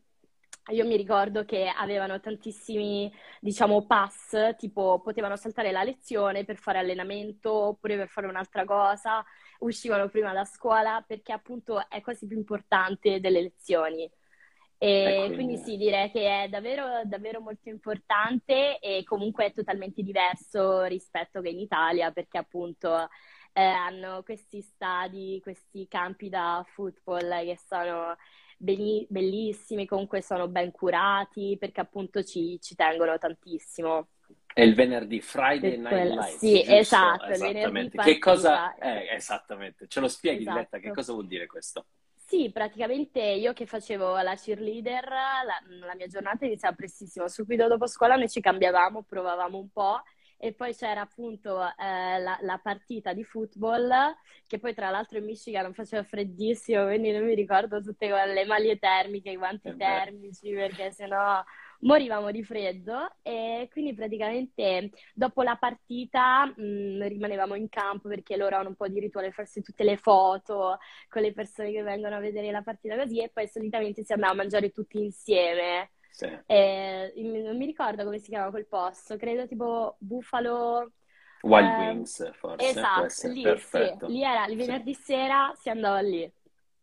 io 0.70 0.84
mi 0.84 0.96
ricordo 0.96 1.46
che 1.46 1.68
avevano 1.68 2.20
tantissimi, 2.20 3.12
diciamo, 3.40 3.86
pass, 3.86 4.56
tipo 4.58 5.00
potevano 5.00 5.36
saltare 5.36 5.72
la 5.72 5.84
lezione 5.84 6.44
per 6.44 6.58
fare 6.58 6.80
allenamento 6.80 7.52
oppure 7.54 7.98
per 7.98 8.08
fare 8.08 8.26
un'altra 8.26 8.66
cosa, 8.66 9.24
uscivano 9.60 10.10
prima 10.10 10.34
da 10.34 10.44
scuola 10.44 11.04
perché 11.06 11.32
appunto 11.32 11.88
è 11.88 12.02
quasi 12.02 12.26
più 12.26 12.38
importante 12.38 13.20
delle 13.20 13.42
lezioni. 13.42 14.10
E 14.82 15.16
quindi... 15.28 15.36
quindi 15.36 15.58
sì, 15.58 15.76
direi 15.76 16.10
che 16.10 16.44
è 16.44 16.48
davvero, 16.48 17.02
davvero 17.04 17.42
molto 17.42 17.68
importante 17.68 18.80
e 18.80 19.04
comunque 19.04 19.48
è 19.48 19.54
totalmente 19.54 20.02
diverso 20.02 20.84
rispetto 20.84 21.42
che 21.42 21.50
in 21.50 21.60
Italia 21.60 22.12
perché 22.12 22.38
appunto 22.38 23.10
eh, 23.52 23.62
hanno 23.62 24.24
questi 24.24 24.62
stadi, 24.62 25.40
questi 25.44 25.86
campi 25.90 26.30
da 26.30 26.66
football 26.74 27.44
che 27.44 27.60
sono 27.68 28.16
belli, 28.56 29.06
bellissimi, 29.10 29.86
comunque 29.86 30.22
sono 30.22 30.48
ben 30.48 30.72
curati 30.72 31.58
perché 31.60 31.82
appunto 31.82 32.24
ci, 32.24 32.58
ci 32.62 32.74
tengono 32.76 33.18
tantissimo. 33.18 34.08
È 34.54 34.62
il 34.62 34.76
venerdì, 34.76 35.20
Friday 35.20 35.78
Night 35.78 36.14
Lights, 36.14 36.38
Sì, 36.38 36.56
giusto? 36.58 36.76
esatto, 36.76 37.26
esattamente. 37.26 37.98
Che 37.98 38.18
cosa? 38.18 38.76
Eh, 38.76 39.14
esattamente, 39.14 39.88
ce 39.88 40.00
lo 40.00 40.08
spieghi 40.08 40.42
esatto. 40.42 40.56
Diletta, 40.56 40.78
che 40.80 40.92
cosa 40.92 41.14
vuol 41.14 41.28
dire 41.28 41.48
questo? 41.48 41.86
Sì, 42.30 42.52
praticamente 42.52 43.20
io 43.20 43.54
che 43.54 43.66
facevo 43.66 44.22
la 44.22 44.36
cheerleader, 44.36 45.04
la, 45.10 45.88
la 45.88 45.96
mia 45.96 46.06
giornata 46.06 46.46
iniziava 46.46 46.76
prestissimo, 46.76 47.28
subito 47.28 47.68
dopo 47.68 47.88
scuola 47.88 48.16
noi 48.18 48.30
ci 48.30 48.40
cambiavamo, 48.40 49.02
provavamo 49.02 49.58
un 49.58 49.72
po' 49.72 50.00
e 50.38 50.54
poi 50.54 50.76
c'era 50.76 51.02
appunto 51.02 51.60
eh, 51.60 52.20
la, 52.20 52.38
la, 52.42 52.60
partita 52.62 53.14
di 53.14 53.24
football 53.24 53.92
che 54.46 54.60
poi 54.60 54.76
tra 54.76 54.92
l'altro 54.92 55.18
in 55.18 55.26
Michigan 55.26 55.74
faceva 55.74 56.04
freddissimo, 56.04 56.86
quindi 56.86 57.12
non 57.12 57.26
mi 57.26 57.34
ricordo 57.34 57.82
tutte 57.82 58.08
le 58.08 58.46
maglie 58.46 58.78
termiche, 58.78 59.32
i 59.32 59.36
guanti 59.36 59.70
eh 59.70 59.76
termici 59.76 60.54
perché 60.54 60.92
sennò 60.92 61.44
morivamo 61.82 62.32
di 62.32 62.44
freddo 62.44 63.16
e 63.22 63.70
quindi 63.72 63.94
praticamente 63.94 64.92
dopo 65.14 65.44
la 65.44 65.56
partita 65.56 66.46
mh, 66.46 66.62
mm, 66.62 67.02
rimanevamo 67.04 67.56
in 67.56 67.70
campo 67.70 68.10
perché 68.10 68.36
loro 68.36 68.58
hanno 68.58 68.70
un 68.70 68.76
po' 68.76 68.88
di 68.88 69.00
rituale 69.00 69.32
farsi 69.32 69.62
tutte 69.62 69.84
le 69.84 69.98
foto 69.98 70.78
con 71.08 71.22
le 71.22 71.34
persone 71.34 71.72
che 71.72 71.84
vengono 71.84 72.16
a 72.16 72.20
vedere 72.20 72.52
la 72.52 72.62
partita 72.62 72.98
così 72.98 73.22
e 73.22 73.30
poi 73.30 73.48
solitamente 73.48 74.04
si 74.04 74.14
andava 74.14 74.34
a 74.34 74.36
mangiare 74.36 74.72
tutti 74.72 75.00
insieme. 75.00 75.92
Sì. 76.12 76.28
E, 76.46 77.14
non 77.16 77.56
mi 77.56 77.66
ricordo 77.66 78.04
come 78.04 78.20
si 78.20 78.30
chiama 78.30 78.50
quel 78.50 78.68
posto, 78.68 79.16
credo 79.16 79.48
tipo 79.48 79.96
Buffalo... 80.00 80.92
Wild 81.42 81.70
eh, 81.70 81.78
Wings, 81.78 82.32
forse. 82.34 82.68
Esatto, 82.68 83.28
lì, 83.30 83.58
sì, 83.58 83.96
lì 84.08 84.24
era 84.24 84.46
il 84.48 84.58
venerdì 84.58 84.94
sì. 84.94 85.04
sera, 85.04 85.54
si 85.56 85.70
andava 85.70 86.02
lì. 86.02 86.30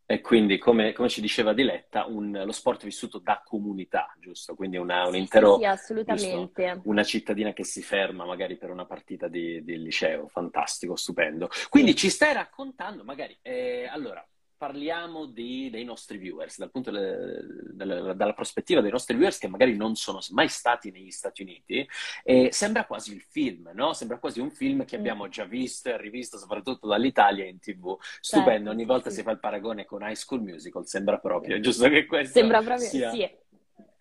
E 0.08 0.20
quindi, 0.20 0.56
come, 0.56 0.92
come, 0.92 1.08
ci 1.08 1.20
diceva 1.20 1.52
Diletta, 1.52 2.06
un, 2.06 2.40
lo 2.44 2.52
sport 2.52 2.84
vissuto 2.84 3.18
da 3.18 3.42
comunità, 3.44 4.14
giusto? 4.20 4.54
Quindi 4.54 4.76
una, 4.76 5.04
un 5.08 5.16
intero, 5.16 5.54
sì, 5.54 5.62
sì, 5.62 5.66
assolutamente. 5.66 6.64
Giusto? 6.74 6.88
una 6.88 7.02
cittadina 7.02 7.52
che 7.52 7.64
si 7.64 7.82
ferma 7.82 8.24
magari 8.24 8.56
per 8.56 8.70
una 8.70 8.86
partita 8.86 9.26
di, 9.26 9.64
di 9.64 9.82
liceo, 9.82 10.28
fantastico, 10.28 10.94
stupendo. 10.94 11.48
Quindi 11.68 11.96
ci 11.96 12.08
stai 12.08 12.34
raccontando, 12.34 13.02
magari, 13.02 13.36
eh, 13.42 13.88
allora, 13.90 14.24
parliamo 14.56 15.26
di, 15.26 15.68
dei 15.70 15.84
nostri 15.84 16.18
viewers, 16.18 16.58
dal 16.58 16.70
punto 16.70 16.90
de, 16.90 17.40
de, 17.72 18.14
dalla 18.14 18.32
prospettiva 18.32 18.80
dei 18.80 18.90
nostri 18.90 19.14
viewers 19.14 19.38
che 19.38 19.48
magari 19.48 19.76
non 19.76 19.94
sono 19.94 20.18
mai 20.30 20.48
stati 20.48 20.90
negli 20.90 21.10
Stati 21.10 21.42
Uniti, 21.42 21.86
e 22.22 22.50
sembra 22.52 22.86
quasi 22.86 23.14
il 23.14 23.22
film, 23.22 23.70
no? 23.74 23.92
Sembra 23.92 24.18
quasi 24.18 24.40
un 24.40 24.50
film 24.50 24.84
che 24.84 24.96
mm. 24.96 25.00
abbiamo 25.00 25.28
già 25.28 25.44
visto 25.44 25.88
e 25.88 25.98
rivisto 25.98 26.38
soprattutto 26.38 26.86
dall'Italia 26.86 27.44
in 27.44 27.58
tv. 27.58 27.96
Stupendo, 28.20 28.52
certo, 28.52 28.70
ogni 28.70 28.84
volta 28.84 29.10
sì. 29.10 29.16
si 29.16 29.22
fa 29.22 29.30
il 29.30 29.38
paragone 29.38 29.84
con 29.84 30.02
High 30.02 30.14
School 30.14 30.42
Musical, 30.42 30.86
sembra 30.86 31.18
proprio, 31.18 31.60
giusto 31.60 31.88
che 31.88 32.06
questo 32.06 32.38
Sembra 32.38 32.62
proprio, 32.62 32.88
sia... 32.88 33.10
sì. 33.10 33.44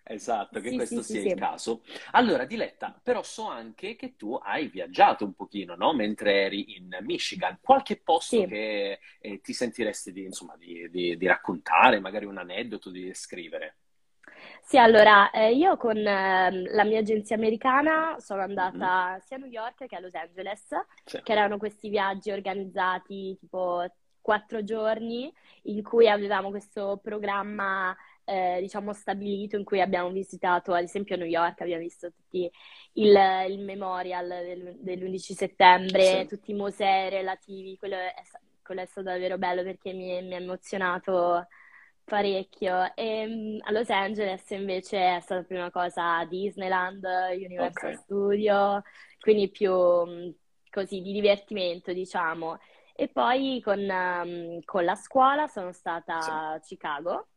Esatto, 0.08 0.60
che 0.60 0.72
Sì, 0.72 0.72
questo 0.72 1.02
sì, 1.02 1.02
sia 1.02 1.20
sì, 1.20 1.28
il 1.28 1.34
caso. 1.34 1.82
Allora, 2.12 2.44
Diletta, 2.46 2.98
però 3.02 3.22
so 3.24 3.48
anche 3.48 3.96
che 3.96 4.14
tu 4.16 4.34
hai 4.40 4.68
viaggiato 4.68 5.24
un 5.24 5.34
pochino, 5.34 5.74
no? 5.74 5.92
Mentre 5.94 6.44
eri 6.44 6.76
in 6.76 6.96
Michigan. 7.02 7.58
Qualche 7.60 7.96
posto 8.00 8.44
che 8.44 9.00
eh, 9.18 9.40
ti 9.40 9.52
sentiresti 9.52 10.12
di, 10.12 10.22
insomma, 10.24 10.56
di, 10.56 10.88
di- 10.90 11.16
di 11.16 11.26
raccontare, 11.26 11.98
magari 11.98 12.24
un 12.24 12.38
aneddoto, 12.38 12.90
di 12.90 13.04
descrivere? 13.04 13.78
Sì, 14.62 14.78
allora, 14.78 15.30
eh, 15.30 15.52
io 15.54 15.76
con 15.76 15.96
ehm, 15.96 16.74
la 16.74 16.84
mia 16.84 16.98
agenzia 17.00 17.36
americana 17.36 18.16
sono 18.18 18.42
andata 18.42 19.18
sia 19.24 19.36
a 19.36 19.38
New 19.38 19.48
York 19.48 19.86
che 19.86 19.96
a 19.96 20.00
Los 20.00 20.14
Angeles, 20.14 20.68
che 21.22 21.32
erano 21.32 21.56
questi 21.58 21.88
viaggi 21.88 22.30
organizzati 22.30 23.36
tipo 23.38 23.84
quattro 24.20 24.64
giorni 24.64 25.32
in 25.64 25.82
cui 25.82 26.08
avevamo 26.08 26.50
questo 26.50 26.98
programma, 27.02 27.96
eh, 28.26 28.58
diciamo, 28.60 28.92
stabilito 28.92 29.56
in 29.56 29.64
cui 29.64 29.80
abbiamo 29.80 30.10
visitato, 30.10 30.72
ad 30.74 30.82
esempio 30.84 31.14
a 31.14 31.18
New 31.18 31.26
York, 31.28 31.60
abbiamo 31.62 31.82
visto 31.82 32.10
tutti 32.12 32.50
il, 32.94 33.16
il 33.48 33.58
memorial 33.60 34.28
del- 34.28 34.76
dell'11 34.80 35.34
settembre, 35.34 36.02
Sì. 36.22 36.26
tutti 36.28 36.50
i 36.50 36.54
musei 36.54 37.08
relativi, 37.10 37.76
quello 37.78 37.96
è, 37.96 38.12
quello 38.62 38.80
è 38.82 38.86
stato 38.86 39.08
davvero 39.08 39.38
bello 39.38 39.62
perché 39.62 39.92
mi, 39.92 40.22
mi 40.22 40.34
ha 40.34 40.38
emozionato 40.38 41.46
parecchio. 42.04 42.94
E 42.94 43.26
mm, 43.26 43.58
a 43.62 43.70
Los 43.72 43.90
Angeles 43.90 44.48
invece 44.50 45.16
è 45.16 45.20
stata 45.20 45.42
più 45.44 45.56
una 45.56 45.70
cosa 45.70 46.24
Disneyland, 46.24 47.04
Universal 47.34 47.92
Ok. 47.92 47.98
Studio, 48.04 48.82
quindi 49.20 49.50
più 49.50 49.72
così 50.70 51.00
di 51.00 51.12
divertimento, 51.12 51.92
diciamo. 51.92 52.58
E 52.94 53.08
poi 53.08 53.60
con, 53.62 53.78
ehm, 53.78 54.60
con 54.64 54.84
la 54.84 54.94
scuola 54.94 55.46
sono 55.48 55.72
stata 55.72 56.14
Sì. 56.18 56.30
a 56.54 56.60
Chicago 56.60 57.28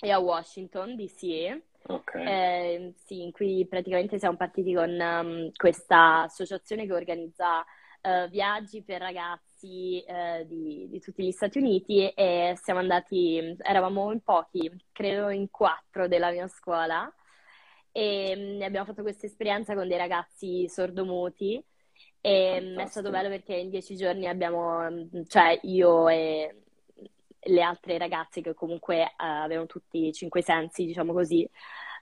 e 0.00 0.10
a 0.10 0.18
Washington, 0.18 0.96
D.C., 0.96 1.60
Ok. 1.90 2.14
eh, 2.16 2.92
sì, 2.96 3.22
in 3.22 3.32
cui 3.32 3.66
praticamente 3.66 4.18
siamo 4.18 4.36
partiti 4.36 4.74
con 4.74 4.90
ehm, 4.90 5.50
questa 5.56 6.22
associazione 6.22 6.86
che 6.86 6.92
organizza 6.92 7.64
eh, 8.02 8.28
viaggi 8.28 8.82
per 8.82 9.00
ragazzi 9.00 10.00
eh, 10.02 10.44
di, 10.46 10.86
di 10.88 11.00
tutti 11.00 11.24
gli 11.24 11.30
Stati 11.32 11.58
Uniti 11.58 12.08
e 12.10 12.54
siamo 12.62 12.80
andati, 12.80 13.56
eravamo 13.58 14.12
in 14.12 14.20
pochi, 14.20 14.70
credo 14.92 15.30
in 15.30 15.50
quattro 15.50 16.06
della 16.08 16.30
mia 16.30 16.46
scuola 16.48 17.10
e 17.90 18.34
mm, 18.36 18.62
abbiamo 18.62 18.86
fatto 18.86 19.02
questa 19.02 19.26
esperienza 19.26 19.74
con 19.74 19.88
dei 19.88 19.96
ragazzi 19.98 20.68
sordomuti 20.68 21.62
e 22.20 22.60
mm, 22.60 22.78
è 22.78 22.86
stato 22.86 23.10
Fantastico. 23.10 23.10
bello 23.10 23.28
perché 23.28 23.54
in 23.54 23.70
dieci 23.70 23.96
giorni 23.96 24.26
abbiamo, 24.28 24.80
mm, 24.90 25.22
cioè 25.26 25.58
io 25.62 26.08
e 26.08 26.62
le 27.48 27.62
altre 27.62 27.98
ragazze 27.98 28.40
che 28.40 28.54
comunque 28.54 29.02
eh, 29.02 29.12
avevano 29.18 29.66
tutti 29.66 30.06
i 30.06 30.12
cinque 30.12 30.42
sensi, 30.42 30.84
diciamo 30.84 31.12
così, 31.12 31.42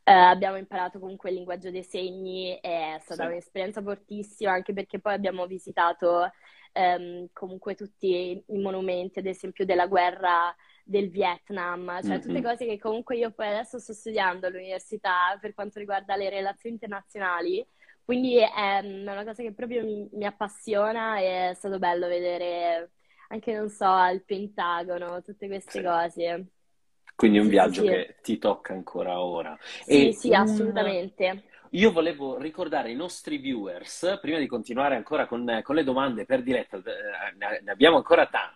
eh, 0.04 0.12
abbiamo 0.12 0.56
imparato 0.56 0.98
comunque 0.98 1.30
il 1.30 1.36
linguaggio 1.36 1.70
dei 1.70 1.82
segni, 1.82 2.58
è 2.60 2.96
stata 3.00 3.26
Sì. 3.26 3.26
un'esperienza 3.26 3.82
fortissima 3.82 4.52
anche 4.52 4.72
perché 4.72 5.00
poi 5.00 5.14
abbiamo 5.14 5.46
visitato 5.46 6.30
ehm, 6.72 7.28
comunque 7.32 7.74
tutti 7.74 8.44
i 8.46 8.58
monumenti, 8.60 9.18
ad 9.18 9.26
esempio 9.26 9.64
della 9.64 9.86
guerra 9.86 10.54
del 10.84 11.10
Vietnam, 11.10 12.00
cioè 12.02 12.20
tutte 12.20 12.40
Mhm. 12.40 12.42
cose 12.42 12.64
che 12.66 12.78
comunque 12.78 13.16
io 13.16 13.32
poi 13.32 13.48
adesso 13.48 13.78
sto 13.78 13.92
studiando 13.92 14.46
all'università 14.46 15.36
per 15.40 15.54
quanto 15.54 15.78
riguarda 15.80 16.14
le 16.16 16.28
relazioni 16.30 16.74
internazionali, 16.76 17.66
quindi 18.04 18.38
è 18.38 18.82
mm, 18.82 19.00
una 19.02 19.24
cosa 19.24 19.42
che 19.42 19.52
proprio 19.52 19.82
mi, 19.84 20.08
mi 20.12 20.24
appassiona 20.26 21.18
e 21.18 21.50
è 21.50 21.54
stato 21.54 21.78
bello 21.78 22.06
vedere 22.08 22.92
anche, 23.28 23.52
non 23.54 23.68
so, 23.68 23.86
il 24.12 24.24
Pentagono, 24.24 25.22
tutte 25.22 25.46
queste 25.48 25.80
Sì. 25.80 25.82
cose. 25.82 26.48
Quindi 27.14 27.38
un 27.38 27.48
Sì, 27.48 27.48
viaggio 27.48 27.82
sì. 27.82 27.84
che 27.84 28.16
ti 28.22 28.38
tocca 28.38 28.72
ancora 28.74 29.20
ora. 29.22 29.56
Sì, 29.78 30.12
E 30.12 30.12
sì, 30.12 30.32
un... 30.32 30.34
assolutamente. 30.34 31.44
Io 31.70 31.90
volevo 31.92 32.38
ricordare 32.38 32.88
ai 32.90 32.94
nostri 32.94 33.38
viewers, 33.38 34.18
prima 34.20 34.38
di 34.38 34.46
continuare 34.46 34.96
ancora 34.96 35.26
con, 35.26 35.60
con 35.62 35.74
le 35.74 35.84
domande 35.84 36.24
per 36.24 36.42
diretta, 36.42 36.76
eh, 36.78 37.62
ne 37.62 37.70
abbiamo 37.70 37.96
ancora 37.96 38.26
tante, 38.26 38.54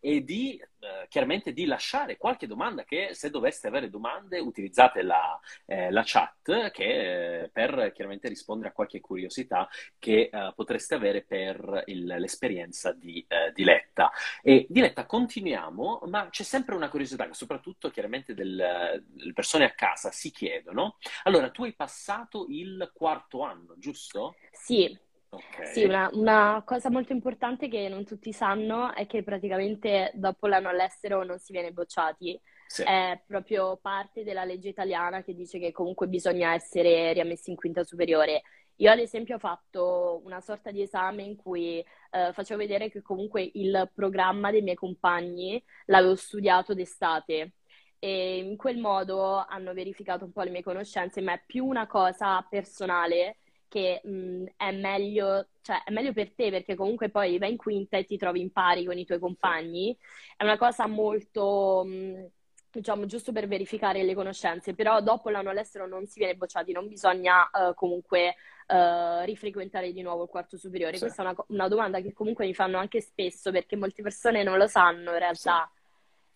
e 0.00 0.22
di 0.24 0.56
eh, 0.58 1.06
chiaramente 1.08 1.52
di 1.52 1.64
lasciare 1.64 2.16
qualche 2.16 2.46
domanda 2.46 2.84
che 2.84 3.10
se 3.12 3.30
doveste 3.30 3.68
avere 3.68 3.90
domande 3.90 4.38
utilizzate 4.38 5.02
la, 5.02 5.38
eh, 5.66 5.90
la 5.90 6.02
chat 6.04 6.70
che, 6.70 7.42
eh, 7.42 7.48
per 7.50 7.92
chiaramente 7.94 8.28
rispondere 8.28 8.70
a 8.70 8.72
qualche 8.72 9.00
curiosità 9.00 9.68
che 9.98 10.28
eh, 10.32 10.52
potreste 10.54 10.94
avere 10.94 11.22
per 11.22 11.82
il- 11.86 12.04
l'esperienza 12.06 12.92
di 12.92 13.24
eh, 13.28 13.52
Diletta. 13.52 14.10
E 14.42 14.66
Diletta, 14.68 15.06
continuiamo, 15.06 16.02
ma 16.06 16.28
c'è 16.30 16.42
sempre 16.42 16.74
una 16.74 16.88
curiosità 16.88 17.26
che 17.26 17.34
soprattutto 17.34 17.90
chiaramente 17.90 18.34
del- 18.34 19.02
delle 19.06 19.32
persone 19.32 19.64
a 19.64 19.72
casa 19.72 20.10
si 20.10 20.30
chiedono. 20.30 20.96
Allora, 21.24 21.50
tu 21.50 21.64
hai 21.64 21.74
passato 21.74 22.46
il 22.48 22.90
quarto 22.94 23.42
anno, 23.42 23.74
giusto? 23.78 24.34
Sì, 24.52 24.96
Ok. 25.32 25.62
sì, 25.62 25.84
una, 25.84 26.10
una 26.12 26.62
cosa 26.64 26.90
molto 26.90 27.12
importante 27.12 27.68
che 27.68 27.88
non 27.88 28.04
tutti 28.04 28.32
sanno 28.32 28.92
è 28.94 29.06
che 29.06 29.22
praticamente 29.22 30.10
dopo 30.14 30.46
l'anno 30.46 30.68
all'estero 30.68 31.24
non 31.24 31.38
si 31.38 31.52
viene 31.52 31.72
bocciati. 31.72 32.38
Sì. 32.66 32.82
È 32.82 33.22
proprio 33.26 33.78
parte 33.80 34.24
della 34.24 34.44
legge 34.44 34.68
italiana 34.68 35.22
che 35.22 35.34
dice 35.34 35.58
che 35.58 35.72
comunque 35.72 36.08
bisogna 36.08 36.52
essere 36.52 37.12
riammessi 37.14 37.50
in 37.50 37.56
quinta 37.56 37.84
superiore. 37.84 38.42
Io, 38.76 38.90
ad 38.90 38.98
esempio, 38.98 39.36
ho 39.36 39.38
fatto 39.38 40.20
una 40.24 40.40
sorta 40.40 40.70
di 40.70 40.82
esame 40.82 41.22
in 41.22 41.36
cui 41.36 41.78
eh, 42.10 42.32
facevo 42.32 42.58
vedere 42.60 42.90
che 42.90 43.00
comunque 43.02 43.48
il 43.54 43.90
programma 43.94 44.50
dei 44.50 44.62
miei 44.62 44.76
compagni 44.76 45.62
l'avevo 45.86 46.16
studiato 46.16 46.74
d'estate. 46.74 47.54
e 47.98 48.38
in 48.38 48.56
quel 48.56 48.78
modo 48.78 49.36
hanno 49.46 49.72
verificato 49.74 50.24
un 50.24 50.32
po' 50.32 50.42
le 50.42 50.50
mie 50.50 50.62
conoscenze, 50.62 51.20
ma 51.20 51.34
è 51.34 51.42
più 51.46 51.64
una 51.66 51.86
cosa 51.86 52.42
personale 52.48 53.38
che 53.72 54.02
mh, 54.04 54.44
è 54.56 54.70
meglio, 54.72 55.48
cioè, 55.62 55.82
è 55.84 55.90
meglio 55.90 56.12
per 56.12 56.34
te 56.34 56.50
perché 56.50 56.74
comunque 56.74 57.08
poi 57.08 57.38
vai 57.38 57.52
in 57.52 57.56
quinta 57.56 57.96
e 57.96 58.04
ti 58.04 58.18
trovi 58.18 58.42
in 58.42 58.52
pari 58.52 58.84
con 58.84 58.98
i 58.98 59.06
tuoi 59.06 59.18
compagni. 59.18 59.96
È 60.36 60.44
una 60.44 60.58
cosa 60.58 60.86
molto, 60.86 61.82
mh, 61.86 62.26
diciamo, 62.70 63.06
giusto 63.06 63.32
per 63.32 63.48
verificare 63.48 64.02
le 64.02 64.14
conoscenze, 64.14 64.74
però 64.74 65.00
dopo 65.00 65.30
l'anno 65.30 65.48
all'estero 65.48 65.86
non 65.86 66.06
si 66.06 66.18
viene 66.18 66.36
bocciati, 66.36 66.72
non 66.72 66.86
bisogna 66.86 67.48
uh, 67.50 67.72
comunque 67.72 68.34
uh, 68.66 69.24
rifrequentare 69.24 69.90
di 69.90 70.02
nuovo 70.02 70.24
il 70.24 70.28
quarto 70.28 70.58
superiore. 70.58 70.98
Sì. 70.98 71.04
Questa 71.04 71.22
è 71.22 71.24
una, 71.24 71.44
una, 71.48 71.68
domanda 71.68 72.00
che 72.00 72.12
comunque 72.12 72.44
mi 72.44 72.54
fanno 72.54 72.76
anche 72.76 73.00
spesso 73.00 73.50
perché 73.50 73.76
molte 73.76 74.02
persone 74.02 74.42
non 74.42 74.58
lo 74.58 74.66
sanno 74.66 75.12
in 75.12 75.18
realtà. 75.18 75.70
Sì 75.72 75.80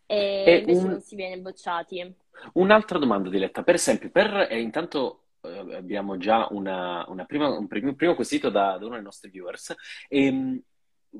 e, 0.06 0.44
e 0.46 0.56
invece 0.58 0.80
un... 0.80 0.90
non 0.90 1.00
si 1.00 1.16
viene 1.16 1.38
bocciati. 1.38 2.14
Un'altra 2.54 2.98
domanda, 2.98 3.28
Diletta, 3.28 3.62
per 3.62 3.74
esempio, 3.74 4.10
per, 4.10 4.48
eh, 4.50 4.60
intanto 4.60 5.25
abbiamo 5.46 6.16
già 6.16 6.46
una, 6.50 7.04
una 7.08 7.24
prima, 7.24 7.48
un 7.48 7.66
primo, 7.66 7.94
primo 7.94 8.14
quesito 8.14 8.50
da, 8.50 8.76
da, 8.78 8.86
uno 8.86 8.94
dei 8.94 9.04
nostri 9.04 9.30
viewers. 9.30 9.74
Ehm, 10.08 10.60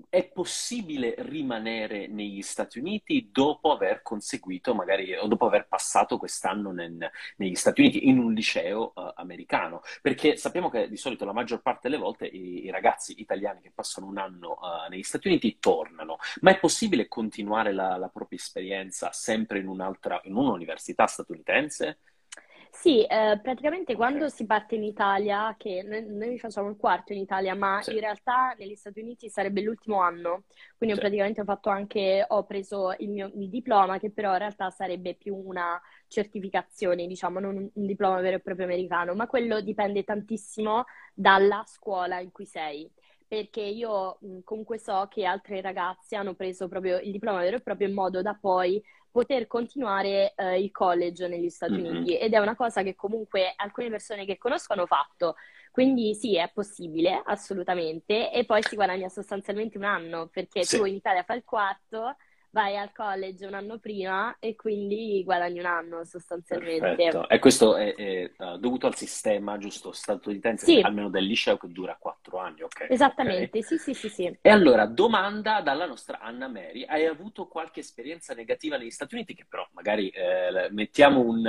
è 0.09 0.29
possibile 0.29 1.15
rimanere 1.19 2.07
negli 2.07 2.43
Stati 2.43 2.79
Uniti 2.79 3.31
dopo 3.33 3.73
aver 3.73 4.03
conseguito, 4.03 4.75
magari, 4.75 5.15
o 5.15 5.27
dopo 5.27 5.47
aver 5.47 5.67
passato 5.69 6.19
quest'anno 6.19 6.71
nel, 6.73 7.11
negli 7.37 7.55
Stati 7.55 7.81
Uniti 7.81 8.09
in 8.09 8.19
un 8.19 8.33
liceo 8.33 8.93
uh, 8.95 9.13
americano? 9.17 9.83
Perché 10.03 10.37
sappiamo 10.37 10.69
che 10.69 10.89
di 10.89 10.97
solito 10.97 11.25
la 11.25 11.33
maggior 11.33 11.63
parte 11.63 11.89
delle 11.89 12.01
volte 12.01 12.27
i, 12.27 12.65
i 12.65 12.71
ragazzi 12.71 13.21
italiani 13.21 13.61
che 13.61 13.73
passano 13.75 14.07
un 14.07 14.19
anno 14.19 14.59
uh, 14.61 14.91
negli 14.91 15.03
Stati 15.03 15.29
Uniti 15.29 15.59
tornano, 15.59 16.19
ma 16.41 16.51
è 16.51 16.59
possibile 16.59 17.09
continuare 17.09 17.73
la, 17.73 17.97
la 17.97 18.09
propria 18.09 18.39
esperienza 18.39 19.13
sempre 19.13 19.59
in 19.59 19.65
in 19.67 20.35
un'università 20.35 21.07
statunitense? 21.07 21.99
Sì, 22.79 23.03
eh, 23.05 23.41
praticamente 23.43 23.97
quando 23.97 24.29
si 24.29 24.45
parte 24.45 24.75
in 24.77 24.85
Italia, 24.85 25.55
che 25.59 25.83
noi, 25.83 26.05
noi 26.07 26.39
facciamo 26.39 26.69
il 26.69 26.77
quarto 26.77 27.13
in 27.13 27.19
Italia, 27.19 27.55
ma 27.55 27.81
sì. 27.83 27.95
in 27.95 28.01
realtà 28.01 28.55
negli 28.59 28.77
Stati 28.77 29.01
Uniti 29.01 29.31
sarebbe 29.31 29.63
l'ultimo 29.63 30.01
anno, 30.01 30.45
quindi 30.77 30.95
sì. 30.95 31.01
praticamente 31.01 31.41
ho 31.41 31.45
fatto 31.45 31.71
anche, 31.71 32.25
ho 32.29 32.45
preso 32.45 32.95
il 32.99 33.09
mio 33.11 33.31
il 33.35 33.49
diploma, 33.49 33.99
che 33.99 34.11
però 34.11 34.33
in 34.33 34.39
realtà 34.39 34.71
sarebbe 34.71 35.15
più 35.15 35.35
una 35.35 35.81
certificazione, 36.07 37.07
diciamo, 37.07 37.41
non 37.41 37.57
un, 37.57 37.71
un 37.73 37.87
diploma 37.87 38.21
vero 38.21 38.37
e 38.37 38.41
proprio 38.41 38.67
americano, 38.67 39.15
ma 39.15 39.27
quello 39.27 39.61
dipende 39.63 40.05
tantissimo 40.05 40.85
dalla 41.15 41.65
scuola 41.67 42.21
in 42.21 42.31
cui 42.31 42.45
sei 42.47 42.89
perché 43.29 43.61
io 43.61 44.19
comunque 44.45 44.79
so 44.79 45.09
che 45.11 45.25
altre 45.25 45.61
ragazze 45.61 46.15
hanno 46.15 46.35
preso 46.35 46.69
proprio 46.69 46.99
il 47.01 47.11
diploma 47.11 47.41
vero 47.41 47.57
e 47.57 47.61
proprio 47.61 47.89
in 47.89 47.95
modo 47.95 48.23
da 48.23 48.35
poi 48.41 48.81
poter 49.17 49.47
continuare 49.47 50.35
eh, 50.37 50.61
il 50.61 50.71
college 50.71 51.27
negli 51.27 51.49
Stati 51.49 51.73
mm-hmm. 51.73 51.97
Uniti 51.97 52.19
ed 52.19 52.35
è 52.35 52.39
una 52.39 52.55
cosa 52.55 52.83
che 52.83 52.95
comunque 52.95 53.55
alcune 53.57 53.89
persone 53.89 54.27
che 54.27 54.37
conosco 54.37 54.75
hanno 54.75 54.85
fatto. 54.85 55.37
Quindi 55.71 56.15
sì, 56.15 56.37
è 56.37 56.51
possibile, 56.53 57.23
assolutamente, 57.25 58.31
e 58.31 58.45
poi 58.45 58.63
si 58.63 58.77
guadagna 58.77 59.09
sostanzialmente 59.09 59.79
un 59.79 59.85
anno, 59.85 60.29
perché 60.29 60.65
sì. 60.65 60.77
tu 60.77 60.85
in 60.85 60.97
Italia 60.97 61.23
fai 61.23 61.39
il 61.39 61.45
quarto, 61.45 62.17
vai 62.51 62.77
al 62.77 62.93
college 62.93 63.47
un 63.47 63.55
anno 63.55 63.79
prima 63.79 64.37
e 64.39 64.55
quindi 64.57 65.23
guadagni 65.25 65.59
un 65.59 65.67
anno 65.67 66.05
sostanzialmente. 66.05 66.95
Perfetto. 66.95 67.29
E 67.29 67.39
questo 67.39 67.77
è, 67.77 67.95
è 67.95 68.33
uh, 68.37 68.57
dovuto 68.59 68.87
al 68.87 68.97
sistema, 68.97 69.59
giusto, 69.59 69.93
statunitense, 69.93 70.65
sì. 70.65 70.81
almeno 70.81 71.11
del 71.11 71.25
liceo 71.25 71.57
che 71.57 71.69
dura 71.69 71.97
quattro 71.99 72.39
anni, 72.39 72.63
ok? 72.63 72.87
Esattamente, 72.89 73.59
okay. 73.59 73.63
sì, 73.63 73.79
sì, 73.79 73.95
sì, 73.95 74.09
sì. 74.09 74.39
E 74.41 74.49
allora, 74.49 74.87
domanda 74.87 75.61
dalla 75.61 75.87
nostra 75.87 76.21
Anna 76.21 76.49
Mary, 76.49 76.85
hai 76.85 77.07
avuto 77.07 77.47
qualche 77.47 77.81
esperienza 77.81 78.35
negativa 78.35 78.77
negli 78.77 78.91
Stati 78.91 79.15
Uniti 79.15 79.35
che 79.35 79.47
però 79.49 79.67
magari 79.73 80.09
eh, 80.09 80.69
mettiamo 80.71 81.21
un, 81.21 81.47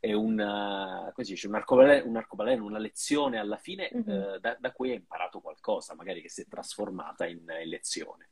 eh, 0.00 0.14
un, 0.14 1.12
dice, 1.16 1.46
un, 1.46 1.54
arcobaleno, 1.54 2.06
un, 2.06 2.16
arcobaleno, 2.16 2.64
una 2.64 2.78
lezione 2.78 3.38
alla 3.38 3.56
fine 3.56 3.90
mm-hmm. 3.94 4.20
eh, 4.20 4.38
da, 4.40 4.56
da, 4.58 4.72
cui 4.72 4.90
hai 4.90 4.96
imparato 4.96 5.40
qualcosa, 5.40 5.94
magari 5.94 6.22
che 6.22 6.28
si 6.28 6.42
è 6.42 6.46
trasformata 6.46 7.26
in, 7.26 7.44
in 7.62 7.68
lezione? 7.68 8.28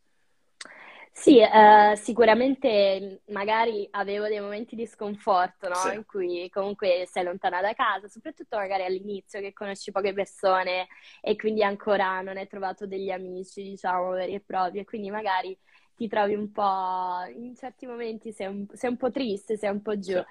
Sì, 1.16 1.38
eh, 1.38 1.94
sicuramente 1.96 3.22
magari 3.28 3.86
avevo 3.92 4.26
dei 4.26 4.40
momenti 4.40 4.74
di 4.74 4.84
sconforto, 4.84 5.68
no? 5.68 5.76
Sì. 5.76 5.94
In 5.94 6.04
cui 6.04 6.50
comunque 6.50 7.06
sei 7.10 7.22
lontana 7.24 7.60
da 7.60 7.72
casa, 7.72 8.08
soprattutto 8.08 8.56
magari 8.56 8.84
all'inizio 8.84 9.40
che 9.40 9.52
conosci 9.52 9.92
poche 9.92 10.12
persone 10.12 10.88
e 11.22 11.36
quindi 11.36 11.62
ancora 11.62 12.20
non 12.20 12.36
hai 12.36 12.48
trovato 12.48 12.86
degli 12.86 13.10
amici, 13.10 13.62
diciamo, 13.62 14.10
veri 14.10 14.34
e 14.34 14.40
propri, 14.40 14.80
e 14.80 14.84
quindi 14.84 15.08
magari 15.10 15.56
ti 15.94 16.08
trovi 16.08 16.34
un 16.34 16.50
po', 16.50 17.22
in 17.34 17.54
certi 17.54 17.86
momenti 17.86 18.32
sei 18.32 18.48
un, 18.48 18.66
sei 18.72 18.90
un 18.90 18.96
po' 18.96 19.10
triste, 19.12 19.56
sei 19.56 19.70
un 19.70 19.82
po' 19.82 19.96
giù. 19.98 20.14
Sì. 20.18 20.24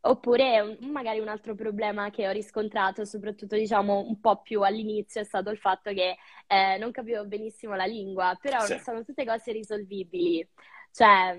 Oppure 0.00 0.78
magari 0.80 1.18
un 1.18 1.28
altro 1.28 1.54
problema 1.54 2.10
che 2.10 2.28
ho 2.28 2.30
riscontrato, 2.30 3.04
soprattutto 3.04 3.56
diciamo 3.56 4.04
un 4.06 4.20
po' 4.20 4.40
più 4.42 4.62
all'inizio, 4.62 5.20
è 5.20 5.24
stato 5.24 5.50
il 5.50 5.58
fatto 5.58 5.92
che 5.92 6.16
eh, 6.46 6.78
non 6.78 6.92
capivo 6.92 7.26
benissimo 7.26 7.74
la 7.74 7.84
lingua, 7.84 8.36
però 8.40 8.60
sì. 8.60 8.78
sono 8.78 9.02
tutte 9.02 9.24
cose 9.24 9.52
risolvibili. 9.52 10.48
Cioè, 10.90 11.36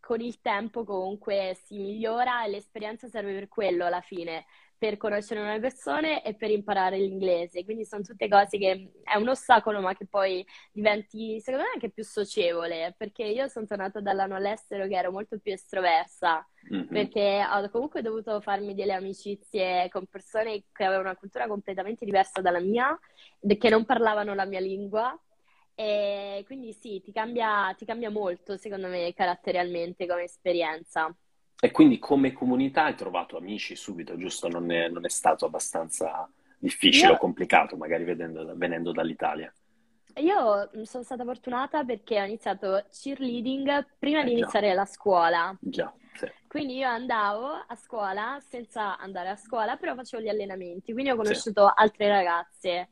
con 0.00 0.20
il 0.20 0.40
tempo 0.40 0.84
comunque 0.84 1.56
si 1.64 1.78
migliora 1.78 2.44
e 2.44 2.48
l'esperienza 2.48 3.08
serve 3.08 3.32
per 3.34 3.48
quello 3.48 3.86
alla 3.86 4.00
fine 4.00 4.44
per 4.78 4.96
conoscere 4.96 5.40
nuove 5.40 5.58
persone 5.58 6.22
e 6.22 6.34
per 6.34 6.50
imparare 6.50 6.96
l'inglese. 6.98 7.64
Quindi 7.64 7.84
sono 7.84 8.02
tutte 8.02 8.28
cose 8.28 8.56
che 8.58 8.92
è 9.02 9.16
un 9.16 9.28
ostacolo, 9.28 9.80
ma 9.80 9.94
che 9.94 10.06
poi 10.06 10.46
diventi, 10.72 11.40
secondo 11.40 11.66
me, 11.66 11.72
anche 11.74 11.90
più 11.90 12.04
socievole, 12.04 12.94
perché 12.96 13.24
io 13.24 13.48
sono 13.48 13.66
tornata 13.66 14.00
dall'anno 14.00 14.36
all'estero 14.36 14.86
che 14.86 14.96
ero 14.96 15.10
molto 15.10 15.38
più 15.40 15.52
estroversa, 15.52 16.46
mm-hmm. 16.72 16.86
perché 16.86 17.44
ho 17.50 17.68
comunque 17.70 18.02
dovuto 18.02 18.40
farmi 18.40 18.74
delle 18.74 18.92
amicizie 18.92 19.88
con 19.90 20.06
persone 20.06 20.64
che 20.72 20.84
avevano 20.84 21.08
una 21.08 21.18
cultura 21.18 21.48
completamente 21.48 22.04
diversa 22.04 22.40
dalla 22.40 22.60
mia, 22.60 22.96
che 23.58 23.68
non 23.68 23.84
parlavano 23.84 24.34
la 24.34 24.44
mia 24.44 24.60
lingua. 24.60 25.18
E 25.74 26.42
quindi 26.46 26.72
sì, 26.72 27.00
ti 27.00 27.12
cambia, 27.12 27.72
ti 27.76 27.84
cambia 27.84 28.10
molto, 28.10 28.56
secondo 28.56 28.88
me, 28.88 29.12
caratterialmente 29.14 30.06
come 30.06 30.24
esperienza. 30.24 31.14
E 31.60 31.70
quindi 31.72 31.98
come 31.98 32.32
comunità 32.32 32.84
hai 32.84 32.94
trovato 32.94 33.36
amici 33.36 33.74
subito, 33.74 34.16
giusto? 34.16 34.48
Non 34.48 34.70
è, 34.70 34.88
non 34.88 35.04
è 35.04 35.08
stato 35.08 35.44
abbastanza 35.44 36.30
difficile 36.56 37.08
Io... 37.08 37.14
o 37.14 37.18
complicato, 37.18 37.76
magari 37.76 38.04
vedendo, 38.04 38.52
venendo 38.56 38.92
dall'Italia? 38.92 39.52
Io 40.16 40.70
sono 40.84 41.02
stata 41.02 41.24
fortunata 41.24 41.84
perché 41.84 42.20
ho 42.20 42.24
iniziato 42.24 42.84
cheerleading 42.90 43.86
prima 43.98 44.20
eh, 44.20 44.24
di 44.24 44.32
iniziare 44.32 44.68
già. 44.68 44.74
la 44.74 44.84
scuola. 44.84 45.56
Già, 45.60 45.92
sì. 46.14 46.30
Quindi 46.46 46.76
io 46.76 46.88
andavo 46.88 47.48
a 47.48 47.74
scuola 47.74 48.38
senza 48.40 48.96
andare 48.96 49.28
a 49.28 49.36
scuola, 49.36 49.76
però 49.76 49.94
facevo 49.94 50.22
gli 50.22 50.28
allenamenti, 50.28 50.92
quindi 50.92 51.10
ho 51.10 51.16
conosciuto 51.16 51.66
sì. 51.66 51.72
altre 51.74 52.08
ragazze 52.08 52.88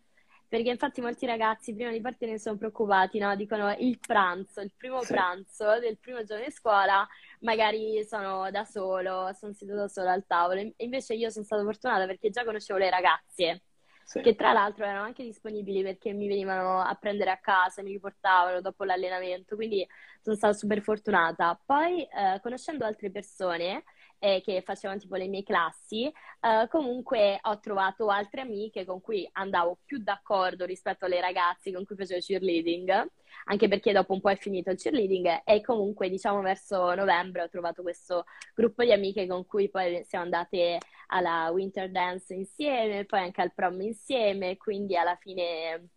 perché 0.49 0.71
infatti 0.71 1.01
molti 1.01 1.27
ragazzi 1.27 1.75
prima 1.75 1.91
di 1.91 2.01
partire 2.01 2.39
sono 2.39 2.57
preoccupati, 2.57 3.19
no? 3.19 3.35
Dicono 3.35 3.75
il 3.79 3.99
pranzo, 3.99 4.61
il 4.61 4.73
primo 4.77 5.03
sì. 5.03 5.13
pranzo 5.13 5.81
del 5.81 5.99
primo 5.99 6.23
giorno 6.23 6.45
di 6.45 6.53
scuola, 6.53 7.07
magari 7.41 8.05
sono 8.05 8.51
da 8.51 8.65
solo, 8.65 9.31
sono 9.35 9.53
seduto 9.53 9.89
solo 9.89 10.11
al 10.11 10.25
tavolo. 10.27 10.61
Invece 10.79 11.15
io 11.15 11.31
sono 11.31 11.45
stata 11.45 11.63
fortunata 11.63 12.07
perché 12.07 12.31
già 12.31 12.45
conoscevo 12.45 12.79
le 12.79 12.91
ragazze, 12.91 13.63
sì. 14.05 14.21
che 14.21 14.35
tra 14.35 14.53
l'altro 14.53 14.85
erano 14.85 15.05
anche 15.05 15.25
disponibili 15.25 15.83
perché 15.83 16.13
mi 16.13 16.29
venivano 16.29 16.81
a 16.81 16.95
prendere 16.95 17.31
a 17.31 17.39
casa, 17.39 17.83
mi 17.83 17.93
riportavano 17.93 18.61
dopo 18.61 18.85
l'allenamento, 18.85 19.57
quindi 19.57 19.87
sono 20.23 20.37
stata 20.37 20.55
super 20.55 20.81
fortunata. 20.83 21.61
Poi, 21.65 22.03
eh, 22.03 22.41
conoscendo 22.43 22.85
altre 22.85 23.11
persone, 23.11 23.85
eh, 24.19 24.41
che 24.45 24.63
facevano 24.63 24.99
tipo 24.99 25.17
le 25.17 25.29
mie 25.29 25.43
classi, 25.43 26.07
eh, 26.07 26.67
comunque 26.69 27.39
ho 27.43 27.59
trovato 27.61 28.09
altre 28.09 28.43
amiche 28.43 28.85
con 28.85 29.01
cui 29.01 29.29
andavo 29.33 29.79
più 29.85 29.99
d'accordo 29.99 30.65
rispetto 30.65 31.05
alle 31.05 31.21
ragazze 31.21 31.73
con 31.73 31.85
cui 31.85 31.97
facevo 31.97 32.21
cheerleading, 32.21 33.11
anche 33.45 33.69
perché 33.69 33.93
dopo 33.93 34.13
un 34.13 34.21
po' 34.21 34.31
è 34.31 34.37
finito 34.37 34.71
il 34.71 34.79
cheerleading 34.79 35.43
e 35.45 35.61
comunque 35.61 36.09
diciamo 36.09 36.41
verso 36.41 36.95
novembre 36.95 37.43
ho 37.43 37.49
trovato 37.49 37.83
questo 37.83 38.25
gruppo 38.55 38.85
di 38.85 38.93
amiche 38.93 39.27
con 39.27 39.45
cui 39.47 39.69
poi 39.69 40.05
siamo 40.05 40.25
andate 40.25 40.79
alla 41.09 41.51
winter 41.51 41.91
dance 41.91 42.35
insieme, 42.35 43.05
poi 43.05 43.21
anche 43.21 43.43
al 43.43 43.55
prom 43.55 43.81
insieme, 43.81 44.57
quindi 44.57 44.97
alla 44.97 45.17
fine 45.17 45.89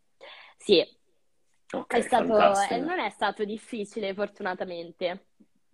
sì, 0.58 0.86
Okay, 1.72 2.00
è 2.00 2.04
stato, 2.04 2.26
non 2.80 3.00
è 3.00 3.10
stato 3.12 3.46
difficile, 3.46 4.14
fortunatamente. 4.16 5.29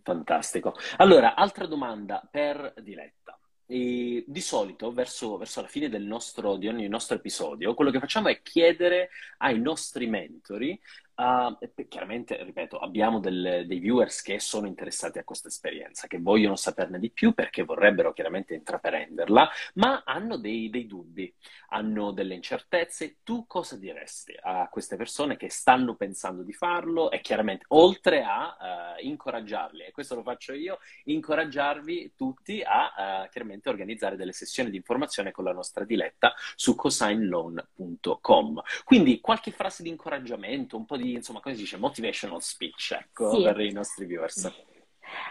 Fantastico. 0.06 0.76
Allora, 0.98 1.34
altra 1.34 1.66
domanda 1.66 2.22
per 2.30 2.76
Diletta. 2.78 3.40
E 3.66 4.24
di 4.28 4.40
solito, 4.40 4.92
verso, 4.92 5.38
verso 5.38 5.62
la 5.62 5.68
fine 5.68 5.90
del 5.90 6.04
nostro, 6.04 6.58
di 6.58 6.68
ogni 6.68 6.88
nostro 6.88 7.16
episodio, 7.16 7.74
quello 7.74 7.90
che 7.90 7.98
facciamo 8.00 8.28
è 8.28 8.40
chiedere 8.44 9.10
ai 9.40 9.60
nostri 9.60 10.06
mentori 10.06 10.80
Uh, 11.18 11.58
chiaramente, 11.88 12.44
ripeto, 12.44 12.78
abbiamo 12.78 13.22
del, 13.22 13.64
dei 13.66 13.80
viewers 13.80 14.22
che 14.22 14.38
sono 14.42 14.68
interessati 14.68 15.18
a 15.18 15.24
questa 15.24 15.48
esperienza, 15.48 16.08
che 16.08 16.20
vogliono 16.20 16.58
saperne 16.58 17.00
di 17.00 17.10
più 17.10 17.34
perché 17.34 17.64
vorrebbero 17.64 18.12
chiaramente 18.12 18.54
intraprenderla, 18.54 19.50
ma 19.76 20.04
hanno 20.06 20.36
dei, 20.36 20.70
dei 20.70 20.86
dubbi, 20.86 21.34
hanno 21.70 22.12
delle 22.12 22.34
incertezze. 22.34 23.20
Tu 23.24 23.48
cosa 23.48 23.78
diresti 23.78 24.36
a 24.42 24.68
queste 24.70 24.98
persone 24.98 25.38
che 25.38 25.50
stanno 25.50 25.96
pensando 25.96 26.44
di 26.44 26.52
farlo 26.52 27.10
e 27.10 27.22
chiaramente, 27.22 27.64
oltre 27.70 28.22
a 28.22 28.98
uh, 29.00 29.06
incoraggiarli, 29.06 29.86
e 29.86 29.92
questo 29.92 30.16
lo 30.16 30.22
faccio 30.22 30.52
io, 30.52 30.80
incoraggiarvi 31.06 32.12
tutti 32.18 32.62
a 32.62 33.24
uh, 33.24 33.30
chiaramente 33.30 33.70
organizzare 33.70 34.18
delle 34.18 34.34
sessioni 34.34 34.70
di 34.70 34.76
informazione 34.76 35.32
con 35.32 35.46
la 35.46 35.54
nostra 35.54 35.86
diletta 35.86 36.34
su 36.56 36.76
cosignloan.com. 36.76 38.62
Quindi 38.84 39.22
qualche 39.22 39.52
frase 39.52 39.82
di 39.82 39.88
incoraggiamento, 39.88 40.76
un 40.76 40.86
po' 40.86 40.98
di 40.98 41.05
di, 41.06 41.14
insomma, 41.14 41.40
come 41.40 41.56
si 41.56 41.62
dice, 41.62 41.78
motivational 41.78 42.42
speech, 42.42 42.98
ecco, 43.00 43.34
sì. 43.34 43.44
per 43.44 43.60
i 43.60 43.72
nostri 43.72 44.06
viewers. 44.06 44.52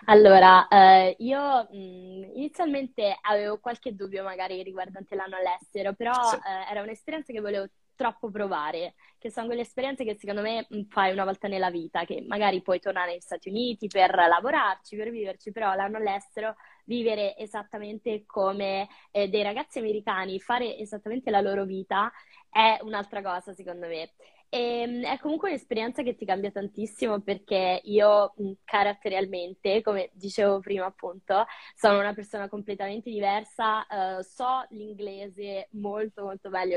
Allora, 0.07 0.69
eh, 0.69 1.17
io 1.19 1.69
mh, 1.71 2.31
inizialmente 2.35 3.17
avevo 3.21 3.59
qualche 3.59 3.95
dubbio 3.95 4.23
magari 4.23 4.63
riguardante 4.63 5.15
l'anno 5.15 5.37
all'estero, 5.37 5.93
però 5.95 6.13
sì. 6.13 6.37
eh, 6.37 6.71
era 6.71 6.83
un'esperienza 6.83 7.33
che 7.33 7.41
volevo 7.41 7.67
troppo 7.95 8.31
provare, 8.31 8.95
che 9.19 9.31
sono 9.31 9.47
quelle 9.47 9.63
esperienze 9.63 10.05
che 10.05 10.17
secondo 10.19 10.43
me 10.43 10.67
fai 10.89 11.13
una 11.13 11.25
volta 11.25 11.49
nella 11.49 11.71
vita, 11.71 12.05
che 12.05 12.25
magari 12.27 12.63
puoi 12.63 12.81
tornare 12.81 13.13
negli 13.13 13.21
Stati 13.21 13.49
Uniti 13.49 13.87
per 13.87 14.15
lavorarci, 14.15 14.97
per 14.97 15.11
viverci, 15.11 15.53
però 15.53 15.75
l'anno 15.75 15.99
all'estero 15.99 16.57
vivere 16.85 17.37
esattamente 17.37 18.25
come 18.27 18.89
eh, 19.11 19.29
dei 19.29 19.43
ragazzi 19.43 19.79
americani, 19.79 20.41
fare 20.41 20.77
esattamente 20.77 21.31
la 21.31 21.41
loro 21.41 21.65
vita 21.65 22.13
è 22.51 22.79
un'altra 22.83 23.23
cosa 23.23 23.53
secondo 23.55 23.87
me. 23.87 24.13
E, 24.55 24.83
ehm, 24.83 25.05
è 25.05 25.19
comunque 25.19 25.49
un'esperienza 25.49 26.05
che 26.05 26.15
ti 26.15 26.25
cambia 26.25 26.53
tantissimo 26.53 27.21
perché 27.21 27.81
io 27.85 28.35
caratterialmente, 28.65 29.83
come 29.83 30.11
dicevo 30.13 30.61
prima 30.61 30.85
appunto, 30.87 31.45
sono 31.75 31.99
una 31.99 32.15
persona 32.15 32.49
completamente 32.49 33.11
diversa, 33.11 33.85
uh, 33.89 34.23
so 34.23 34.65
l'inglese 34.71 35.69
molto 35.73 36.23
molto 36.23 36.51
meglio 36.51 36.77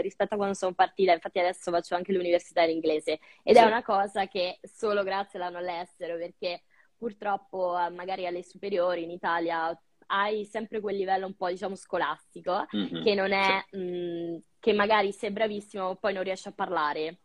rispetto 0.00 0.34
a 0.34 0.36
quando 0.38 0.54
sono 0.54 0.72
partita, 0.72 1.12
infatti 1.12 1.38
adesso 1.38 1.70
faccio 1.70 1.94
anche 1.94 2.12
l'università 2.12 2.62
in 2.62 2.70
inglese 2.70 3.20
ed 3.42 3.56
sì. 3.56 3.62
è 3.62 3.66
una 3.66 3.82
cosa 3.82 4.26
che 4.26 4.58
solo 4.62 5.02
grazie 5.02 5.38
all'anno 5.38 5.58
all'estero 5.58 6.16
perché 6.16 6.62
purtroppo 6.96 7.76
magari 7.94 8.26
alle 8.26 8.42
superiori 8.42 9.02
in 9.02 9.10
Italia 9.10 9.78
hai 10.06 10.44
sempre 10.46 10.80
quel 10.80 10.96
livello 10.96 11.26
un 11.26 11.34
po' 11.34 11.48
diciamo 11.48 11.74
scolastico 11.74 12.66
mm-hmm. 12.74 13.02
che 13.02 13.14
non 13.14 13.32
è 13.32 13.64
sì. 13.70 13.76
mh, 13.76 14.42
che 14.62 14.72
magari 14.72 15.10
sei 15.10 15.32
bravissimo 15.32 15.88
ma 15.88 15.94
poi 15.96 16.14
non 16.14 16.22
riesci 16.22 16.46
a 16.46 16.52
parlare. 16.52 17.18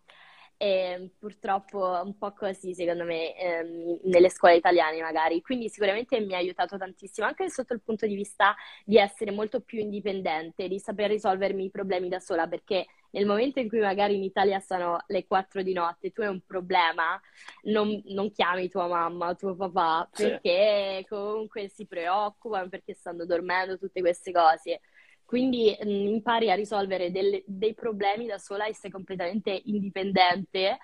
E 0.59 1.11
purtroppo 1.19 2.01
un 2.03 2.17
po' 2.17 2.33
così, 2.33 2.73
secondo 2.73 3.03
me, 3.03 3.37
ehm, 3.37 3.99
nelle 4.05 4.29
scuole 4.31 4.55
italiane 4.55 4.99
magari. 5.01 5.39
Quindi 5.43 5.69
sicuramente 5.69 6.19
mi 6.19 6.33
ha 6.33 6.37
aiutato 6.37 6.79
tantissimo, 6.79 7.27
anche 7.27 7.47
sotto 7.51 7.73
il 7.73 7.81
punto 7.83 8.07
di 8.07 8.15
vista 8.15 8.55
di 8.83 8.97
essere 8.97 9.29
molto 9.29 9.61
più 9.61 9.77
indipendente, 9.79 10.67
di 10.67 10.79
saper 10.79 11.11
risolvermi 11.11 11.65
i 11.65 11.69
problemi 11.69 12.09
da 12.09 12.19
sola, 12.19 12.47
perché 12.47 12.87
nel 13.11 13.27
momento 13.27 13.59
in 13.59 13.69
cui 13.69 13.79
magari 13.81 14.15
in 14.15 14.23
Italia 14.23 14.59
sono 14.59 14.97
le 15.05 15.27
4 15.27 15.61
di 15.61 15.73
notte, 15.73 16.11
tu 16.11 16.21
hai 16.21 16.29
un 16.29 16.41
problema, 16.43 17.21
non, 17.65 18.01
non 18.07 18.31
chiami 18.31 18.67
tua 18.67 18.87
mamma, 18.87 19.35
tuo 19.35 19.55
papà, 19.55 20.09
perché 20.11 21.01
sì. 21.01 21.05
comunque 21.07 21.67
si 21.67 21.85
preoccupano, 21.85 22.67
perché 22.67 22.95
stanno 22.95 23.25
dormendo, 23.25 23.77
tutte 23.77 24.01
queste 24.01 24.31
cose. 24.31 24.81
Quindi 25.27 25.75
mh, 25.77 25.85
mm, 25.89 26.07
impari 26.07 26.49
a 26.49 26.55
risolvere 26.55 27.11
delle, 27.11 27.43
dei 27.45 27.73
problemi 27.73 28.25
da 28.27 28.37
sola 28.37 28.65
e 28.65 28.73
sei 28.73 28.89
completamente 28.89 29.61
indipendente. 29.65 30.77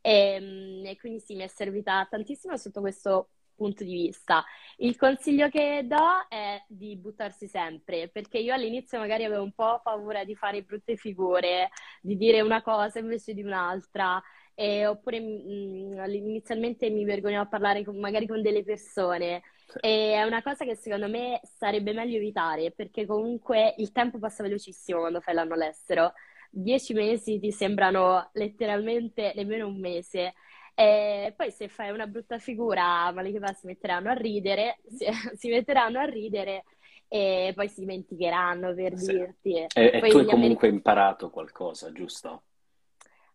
E, 0.00 0.40
mh, 0.40 0.80
mm, 0.80 0.86
e 0.86 0.96
quindi 0.96 1.20
sì, 1.20 1.34
mi 1.34 1.42
è 1.42 1.48
servita 1.48 2.06
tantissimo 2.08 2.56
sotto 2.56 2.80
questo 2.80 3.28
punto 3.54 3.84
di 3.84 3.92
vista. 3.92 4.42
Il 4.78 4.96
consiglio 4.96 5.50
che 5.50 5.82
do 5.86 6.26
è 6.30 6.64
di 6.66 6.96
buttarsi 6.96 7.46
sempre, 7.46 8.08
perché 8.08 8.38
io 8.38 8.54
all'inizio 8.54 8.98
magari 8.98 9.24
avevo 9.24 9.42
un 9.42 9.52
po' 9.52 9.80
paura 9.82 10.24
di 10.24 10.34
fare 10.34 10.62
brutte 10.62 10.96
figure, 10.96 11.68
di 12.00 12.16
dire 12.16 12.40
una 12.40 12.62
cosa 12.62 13.00
invece 13.00 13.34
di 13.34 13.42
un'altra, 13.42 14.20
e, 14.54 14.86
oppure 14.86 15.20
mh, 15.20 15.94
mm, 15.98 16.04
inizialmente 16.14 16.88
mi 16.88 17.04
vergognavo 17.04 17.44
a 17.44 17.48
parlare 17.48 17.84
con, 17.84 17.98
magari 17.98 18.26
con 18.26 18.40
delle 18.40 18.64
persone. 18.64 19.42
E 19.80 20.12
è 20.14 20.22
una 20.24 20.42
cosa 20.42 20.64
che 20.64 20.74
secondo 20.74 21.08
me 21.08 21.40
sarebbe 21.42 21.92
meglio 21.92 22.16
evitare 22.16 22.72
perché 22.72 23.06
comunque 23.06 23.74
il 23.78 23.92
tempo 23.92 24.18
passa 24.18 24.42
velocissimo 24.42 25.00
quando 25.00 25.20
fai 25.20 25.34
l'anno 25.34 25.54
all'estero. 25.54 26.12
Dieci 26.50 26.92
mesi 26.94 27.38
ti 27.38 27.52
sembrano 27.52 28.30
letteralmente 28.32 29.32
nemmeno 29.36 29.68
un 29.68 29.78
mese. 29.78 30.34
E 30.74 31.32
poi 31.36 31.50
se 31.50 31.68
fai 31.68 31.90
una 31.90 32.06
brutta 32.06 32.38
figura, 32.38 33.12
male 33.12 33.30
che 33.30 33.38
va, 33.38 33.52
si 33.52 33.66
metteranno 33.66 34.10
a 34.10 34.14
ridere, 34.14 34.80
si, 34.88 35.06
si 35.36 35.48
metteranno 35.50 35.98
a 35.98 36.04
ridere 36.04 36.64
e 37.06 37.52
poi 37.54 37.68
si 37.68 37.80
dimenticheranno 37.80 38.72
per 38.74 38.96
sì. 38.96 39.12
dirti. 39.12 39.54
E, 39.54 39.68
e 39.74 39.98
tu 39.98 40.18
hai 40.18 40.24
comunque 40.24 40.34
americ- 40.34 40.72
imparato 40.72 41.30
qualcosa, 41.30 41.92
giusto? 41.92 42.42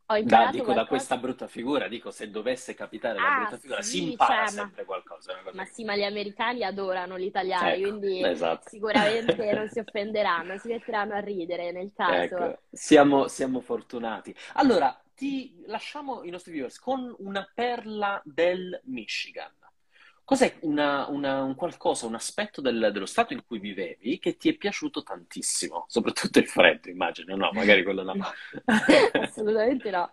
Ho 0.08 0.16
imparato 0.16 0.46
da, 0.46 0.52
dico, 0.52 0.64
qualcosa... 0.66 0.84
da 0.84 0.88
questa 0.88 1.18
brutta 1.18 1.48
figura, 1.48 1.88
dico, 1.88 2.12
se 2.12 2.30
dovesse 2.30 2.76
capitare 2.76 3.20
la 3.20 3.28
ah, 3.28 3.40
brutta 3.40 3.58
figura, 3.58 3.82
sì, 3.82 3.92
si 3.92 4.12
impara 4.12 4.46
cioè, 4.46 4.50
sempre 4.50 4.82
ma... 4.82 4.88
qualcosa. 4.88 5.34
Ma 5.54 5.66
sì, 5.66 5.84
ma 5.84 5.96
gli 5.96 6.04
americani 6.04 6.64
adorano 6.64 7.16
l'italiano, 7.16 7.70
ecco, 7.70 7.82
quindi 7.82 8.24
esatto. 8.24 8.70
sicuramente 8.70 9.34
non 9.54 9.68
si 9.68 9.80
offenderanno, 9.80 10.58
si 10.60 10.68
metteranno 10.68 11.16
a 11.16 11.20
ridere 11.20 11.72
nel 11.72 11.92
caso. 11.96 12.14
Ecco, 12.14 12.60
siamo, 12.72 13.28
siamo 13.28 13.62
fortunati. 13.62 14.36
Allora, 14.54 14.96
ti 15.16 15.64
lasciamo 15.66 16.24
i 16.24 16.30
nostri 16.30 16.52
viewers 16.52 16.78
con 16.78 17.16
una 17.20 17.50
perla 17.52 18.22
del 18.24 18.80
Michigan. 18.84 19.52
Cos'è 20.26 20.58
una, 20.62 21.08
una, 21.08 21.44
un 21.44 21.54
qualcosa, 21.54 22.08
un 22.08 22.16
aspetto 22.16 22.60
del, 22.60 22.90
dello 22.92 23.06
stato 23.06 23.34
in 23.34 23.46
cui 23.46 23.60
vivevi 23.60 24.18
che 24.18 24.38
ti 24.38 24.50
è 24.50 24.54
piaciuto 24.56 25.04
tantissimo? 25.04 25.86
Soprattutto 25.88 26.40
il 26.40 26.48
freddo, 26.48 26.90
immagino, 26.90 27.36
no? 27.36 27.52
Magari 27.54 27.84
quello 27.84 28.02
no. 28.02 28.14
no 28.16 28.26
assolutamente 29.22 29.92
no. 29.92 30.10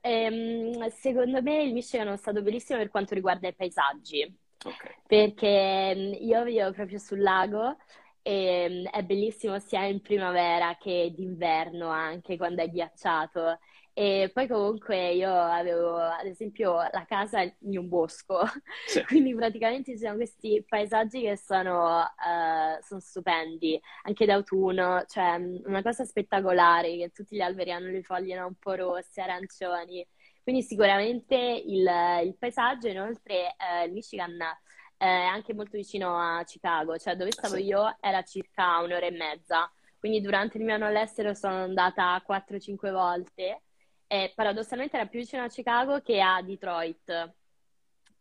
Ehm, 0.00 0.88
secondo 0.90 1.42
me 1.42 1.64
il 1.64 1.72
Michigan 1.72 2.06
è 2.08 2.16
stato 2.16 2.42
bellissimo 2.42 2.78
per 2.78 2.90
quanto 2.90 3.14
riguarda 3.14 3.48
i 3.48 3.54
paesaggi. 3.54 4.38
Okay. 4.64 4.94
Perché 5.04 5.94
mm, 5.96 6.12
io 6.20 6.44
vivo 6.44 6.70
proprio 6.70 6.98
sul 6.98 7.20
lago 7.20 7.76
e 8.22 8.68
mm, 8.70 8.86
è 8.86 9.02
bellissimo 9.02 9.58
sia 9.58 9.84
in 9.84 10.00
primavera 10.00 10.76
che 10.76 11.12
d'inverno 11.12 11.88
anche 11.88 12.36
quando 12.36 12.62
è 12.62 12.68
ghiacciato 12.68 13.58
e 13.98 14.30
poi 14.30 14.46
comunque 14.46 15.12
io 15.12 15.32
avevo 15.32 15.96
ad 15.96 16.26
esempio 16.26 16.74
la 16.74 17.06
casa 17.08 17.40
in 17.40 17.78
un 17.78 17.88
bosco, 17.88 18.42
sì. 18.86 19.02
quindi 19.08 19.34
praticamente 19.34 19.92
ci 19.92 19.98
sono 19.98 20.16
questi 20.16 20.62
paesaggi 20.68 21.22
che 21.22 21.38
sono, 21.38 22.00
uh, 22.00 22.82
sono, 22.82 23.00
stupendi, 23.00 23.80
anche 24.02 24.26
d'autunno, 24.26 25.02
cioè 25.08 25.36
una 25.64 25.80
cosa 25.80 26.04
spettacolare, 26.04 26.94
che 26.98 27.10
tutti 27.10 27.36
gli 27.36 27.40
alberi 27.40 27.72
hanno 27.72 27.86
le 27.88 28.02
foglie 28.02 28.38
un 28.38 28.56
po' 28.56 28.74
rosse, 28.74 29.22
arancioni, 29.22 30.06
quindi 30.42 30.60
sicuramente 30.60 31.34
il, 31.34 31.88
il 32.22 32.36
paesaggio, 32.38 32.88
inoltre 32.88 33.56
eh, 33.56 33.86
il 33.86 33.92
Michigan 33.92 34.36
è 34.98 35.06
anche 35.06 35.54
molto 35.54 35.78
vicino 35.78 36.18
a 36.18 36.44
Chicago, 36.44 36.98
cioè 36.98 37.16
dove 37.16 37.32
stavo 37.32 37.54
sì. 37.54 37.64
io 37.64 37.96
era 38.00 38.22
circa 38.24 38.78
un'ora 38.80 39.06
e 39.06 39.10
mezza, 39.10 39.72
quindi 39.98 40.20
durante 40.20 40.58
il 40.58 40.64
mio 40.64 40.74
anno 40.74 40.84
all'estero 40.84 41.32
sono 41.32 41.54
andata 41.54 42.22
4-5 42.28 42.92
volte 42.92 43.62
e 44.06 44.32
paradossalmente 44.34 44.96
era 44.96 45.06
più 45.06 45.20
vicino 45.20 45.42
a 45.42 45.48
Chicago 45.48 46.00
che 46.00 46.20
a 46.20 46.40
Detroit. 46.42 47.34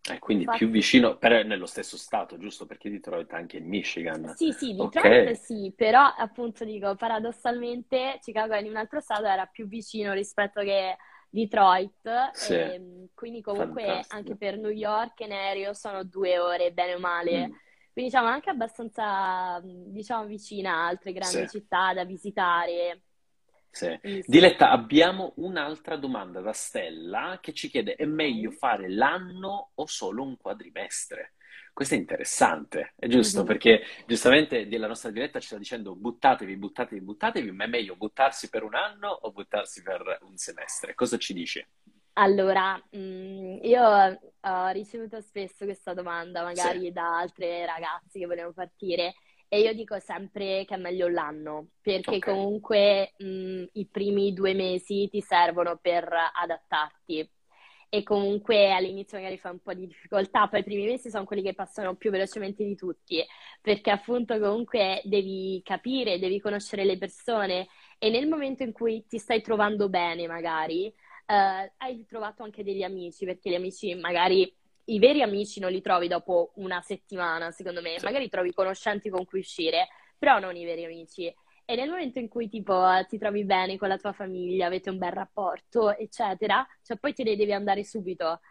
Eh, 0.08 0.20
quindi 0.20 0.44
Infatti... 0.44 0.64
più 0.64 0.70
vicino, 0.74 1.18
però 1.18 1.38
è 1.38 1.44
nello 1.44 1.66
stesso 1.66 1.98
stato, 1.98 2.38
giusto? 2.38 2.68
Perché 2.68 2.92
Detroit 2.92 3.32
è 3.32 3.36
anche 3.36 3.58
in 3.58 3.68
Michigan. 3.68 4.36
Sì, 4.36 4.52
sì, 4.52 4.76
Detroit 4.76 5.24
okay. 5.24 5.36
sì, 5.36 5.74
però 5.76 6.14
appunto 6.16 6.64
dico, 6.64 6.96
paradossalmente 6.96 8.20
Chicago 8.22 8.54
è 8.54 8.60
in 8.60 8.70
un 8.70 8.76
altro 8.76 9.00
stato, 9.00 9.26
era 9.26 9.48
più 9.48 9.68
vicino 9.68 10.14
rispetto 10.14 10.62
che 10.62 10.96
Detroit, 11.28 12.30
sì. 12.34 12.54
e, 12.54 13.10
quindi 13.16 13.42
comunque 13.42 13.84
Fantastico. 13.84 14.16
anche 14.16 14.36
per 14.36 14.58
New 14.60 14.70
York 14.70 15.20
in 15.22 15.32
aereo 15.32 15.74
sono 15.74 16.04
due 16.04 16.38
ore, 16.38 16.72
bene 16.72 16.94
o 16.94 17.00
male. 17.00 17.48
Mm. 17.48 17.52
Quindi 17.92 18.12
diciamo 18.12 18.28
anche 18.28 18.50
abbastanza, 18.50 19.60
diciamo, 19.64 20.26
vicina 20.26 20.74
a 20.74 20.88
altre 20.88 21.14
grandi 21.14 21.48
sì. 21.48 21.60
città 21.60 21.94
da 21.94 22.06
visitare. 22.06 23.05
Sì. 23.76 24.24
Diletta, 24.26 24.70
abbiamo 24.70 25.34
un'altra 25.36 25.98
domanda 25.98 26.40
da 26.40 26.54
Stella 26.54 27.40
che 27.42 27.52
ci 27.52 27.70
chiede: 27.70 27.96
è 27.96 28.06
meglio 28.06 28.52
fare 28.52 28.90
l'anno 28.90 29.72
o 29.74 29.86
solo 29.86 30.24
un 30.24 30.38
quadrimestre? 30.38 31.34
Questo 31.74 31.96
è 31.96 31.98
interessante, 31.98 32.94
è 32.96 33.08
giusto, 33.08 33.40
mm-hmm. 33.40 33.48
perché 33.48 33.82
giustamente 34.08 34.66
la 34.78 34.88
nostra 34.88 35.12
diretta 35.12 35.42
ci 35.42 35.48
sta 35.48 35.58
dicendo 35.58 35.94
buttatevi, 35.94 36.56
buttatevi, 36.56 37.02
buttatevi, 37.02 37.52
ma 37.52 37.66
è 37.66 37.68
meglio 37.68 37.98
buttarsi 37.98 38.48
per 38.48 38.64
un 38.64 38.76
anno 38.76 39.10
o 39.10 39.32
buttarsi 39.34 39.84
per 39.84 40.20
un 40.22 40.38
semestre? 40.38 40.94
Cosa 40.94 41.18
ci 41.18 41.34
dici? 41.34 41.68
Allora, 42.14 42.82
mm, 42.96 43.58
io 43.64 43.84
ho 43.84 44.68
ricevuto 44.70 45.20
spesso 45.20 45.66
questa 45.66 45.94
domanda, 45.94 46.44
magari 46.44 46.80
sì. 46.80 46.92
da 46.94 47.18
altre 47.18 47.66
ragazze 47.66 48.20
che 48.20 48.26
volevano 48.26 48.54
partire, 48.54 49.16
e 49.48 49.60
io 49.62 49.74
dico 49.74 50.00
sempre 50.00 50.66
che 50.66 50.76
è 50.76 50.78
meglio 50.78 51.08
l'anno, 51.08 51.70
perché 51.82 52.18
okay. 52.18 52.34
comunque 52.34 53.14
mh, 53.18 53.64
i 53.74 53.88
primi 53.88 54.34
due 54.34 54.54
mesi 54.54 55.08
ti 55.10 55.22
servono 55.22 55.78
per 55.82 56.10
adattarti. 56.34 57.30
e 57.90 58.04
comunque 58.04 58.72
all'inizio 58.72 59.18
magari 59.18 59.38
fa 59.38 59.52
un 59.52 59.60
po' 59.60 59.74
di 59.74 59.88
difficoltà, 59.88 60.48
poi 60.48 60.60
i 60.62 60.64
primi 60.64 60.86
mesi 60.86 61.10
sono 61.10 61.24
quelli 61.24 61.42
che 61.42 61.54
passano 61.54 61.96
più 61.96 62.12
velocemente 62.12 62.64
di 62.66 62.76
tutti, 62.76 63.24
perché 63.62 63.90
appunto 63.92 64.38
comunque 64.40 65.02
devi 65.06 65.62
capire, 65.64 66.20
devi 66.20 66.40
conoscere 66.42 66.84
le 66.84 66.98
persone 66.98 67.68
e 67.98 68.10
nel 68.10 68.28
momento 68.28 68.64
in 68.64 68.74
cui 68.74 69.06
ti 69.08 69.18
stai 69.18 69.42
trovando 69.42 69.88
bene 69.88 70.28
magari, 70.28 70.88
eh, 70.88 71.74
hai 71.78 72.06
trovato 72.06 72.44
anche 72.44 72.64
degli 72.64 72.84
amici, 72.84 73.26
perché 73.26 73.50
gli 73.50 73.56
amici 73.56 73.96
magari 73.96 74.54
i 74.86 75.00
veri 75.00 75.22
amici 75.22 75.60
non 75.60 75.72
li 75.72 75.82
trovi 75.82 76.08
dopo 76.08 76.52
una 76.56 76.82
settimana, 76.82 77.52
secondo 77.52 77.82
me, 77.82 77.98
sì. 77.98 78.06
magari 78.06 78.30
trovi 78.30 78.54
conoscenti 78.54 79.10
con 79.10 79.26
cui 79.26 79.40
uscire, 79.40 79.88
però 80.18 80.40
non 80.40 80.56
i 80.56 80.66
veri 80.66 80.86
amici. 80.86 81.34
E 81.68 81.76
nel 81.76 81.90
momento 81.90 82.20
in 82.20 82.28
cui 82.28 82.48
tipo 82.48 82.84
ti 83.08 83.18
trovi 83.18 83.44
bene 83.44 83.78
con 83.78 83.88
la 83.88 83.98
tua 83.98 84.14
famiglia, 84.14 84.68
avete 84.68 84.92
un 84.92 84.98
bel 85.00 85.12
rapporto, 85.12 85.96
eccetera, 85.96 86.66
cioè 86.84 86.98
poi 86.98 87.14
te 87.14 87.24
ne 87.24 87.36
devi 87.36 87.54
andare 87.54 87.84
subito. 87.84 88.42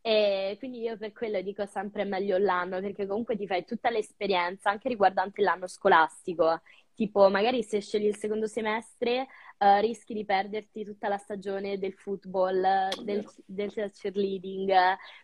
E 0.00 0.56
quindi 0.58 0.80
io 0.80 0.96
per 0.96 1.12
quello 1.12 1.40
dico 1.42 1.64
sempre 1.66 2.04
meglio 2.04 2.38
l'anno, 2.38 2.80
perché 2.80 3.06
comunque 3.06 3.36
ti 3.36 3.46
fai 3.46 3.64
tutta 3.64 3.90
l'esperienza, 3.90 4.70
anche 4.70 4.88
riguardante 4.88 5.42
l'anno 5.42 5.66
scolastico. 5.68 6.62
Tipo, 6.94 7.28
magari 7.30 7.62
se 7.62 7.80
scegli 7.80 8.06
il 8.06 8.16
secondo 8.16 8.46
semestre, 8.46 9.26
uh, 9.58 9.80
rischi 9.80 10.14
di 10.14 10.24
perderti 10.24 10.84
tutta 10.84 11.08
la 11.08 11.16
stagione 11.16 11.78
del 11.78 11.94
football, 11.94 12.88
del, 13.02 13.24
del 13.46 13.72
cheerleading, 13.72 14.72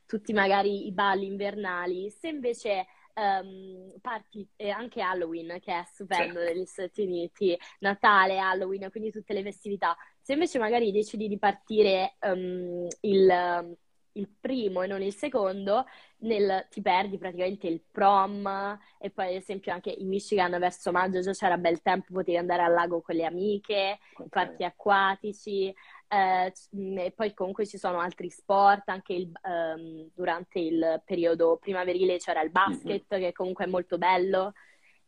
tutti 0.07 0.33
magari 0.33 0.87
i 0.87 0.93
balli 0.93 1.27
invernali. 1.27 2.11
Se 2.11 2.29
invece 2.29 2.87
um, 3.19 3.93
parti 4.01 4.49
eh, 4.57 4.71
anche 4.71 5.01
Halloween, 5.01 5.59
che 5.61 5.73
è 5.73 5.85
stupendo 5.85 6.39
certo. 6.39 6.53
negli 6.53 6.65
Stati 6.65 7.03
Uniti, 7.03 7.59
Natale, 7.81 8.39
Halloween, 8.39 8.91
quindi 8.91 9.11
tutte 9.11 9.35
le 9.35 9.43
festività. 9.43 9.97
Se 10.21 10.33
invece 10.33 10.59
magari 10.59 10.93
decidi 10.93 11.29
di 11.29 11.39
partire 11.39 12.17
um, 12.21 12.87
il, 13.01 13.77
il, 14.13 14.29
primo 14.41 14.83
e 14.83 14.87
non 14.87 15.03
il 15.03 15.15
secondo, 15.15 15.85
nel, 16.21 16.67
ti 16.71 16.81
perdi 16.81 17.19
praticamente 17.19 17.67
il 17.67 17.81
prom 17.91 18.79
e 18.99 19.11
poi 19.11 19.29
ad 19.29 19.35
esempio 19.35 19.73
anche 19.73 19.91
in 19.91 20.09
Michigan 20.09 20.59
verso 20.59 20.91
maggio 20.91 21.21
già 21.21 21.33
c'era 21.33 21.57
bel 21.59 21.81
tempo, 21.83 22.13
potevi 22.13 22.37
andare 22.37 22.63
al 22.63 22.73
lago 22.73 23.01
con 23.01 23.15
le 23.15 23.25
amiche, 23.25 23.99
okay. 24.15 24.29
parchi 24.29 24.65
acquatici. 24.65 25.75
Eh, 26.11 26.53
e 26.97 27.13
poi 27.15 27.35
comunque 27.35 27.67
ci 27.67 27.77
sono 27.77 28.01
altri 28.01 28.31
sport, 28.31 28.89
anche 28.89 29.13
il, 29.13 29.31
um, 29.43 30.09
durante 30.15 30.59
il 30.59 31.03
periodo 31.05 31.59
primaverile 31.61 32.17
c'era 32.17 32.41
il 32.43 32.51
basket 32.51 33.05
mm-hmm. 33.13 33.23
che 33.23 33.33
comunque 33.33 33.65
è 33.67 33.69
molto 33.69 33.99
bello. 33.99 34.55